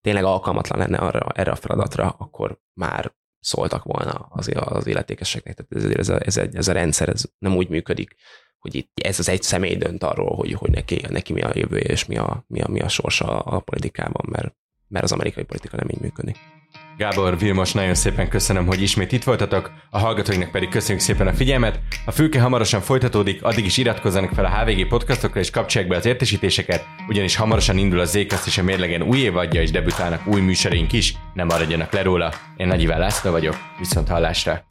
[0.01, 5.55] tényleg alkalmatlan lenne arra, erre a feladatra, akkor már szóltak volna az, az illetékeseknek.
[5.55, 8.15] Tehát ez, ez, a, ez, a, ez a rendszer ez nem úgy működik,
[8.59, 11.89] hogy itt ez az egy személy dönt arról, hogy, hogy neki, neki mi a jövője
[11.89, 14.55] és mi a, mi a, mi a sorsa a politikában, mert,
[14.88, 16.38] mert az amerikai politika nem így működik.
[16.98, 21.34] Gábor, Vilmos, nagyon szépen köszönöm, hogy ismét itt voltatok, a hallgatóinknak pedig köszönjük szépen a
[21.34, 21.80] figyelmet.
[22.06, 26.06] A fülke hamarosan folytatódik, addig is iratkozzanak fel a HVG podcastokra és kapcsolják be az
[26.06, 30.93] értesítéseket, ugyanis hamarosan indul a Zékaszt és a mérlegen új évadja és debütálnak új műsoraink
[30.93, 32.34] is, nem maradjanak le róla.
[32.56, 34.64] Én Nagy Iván László vagyok, viszont hallásra!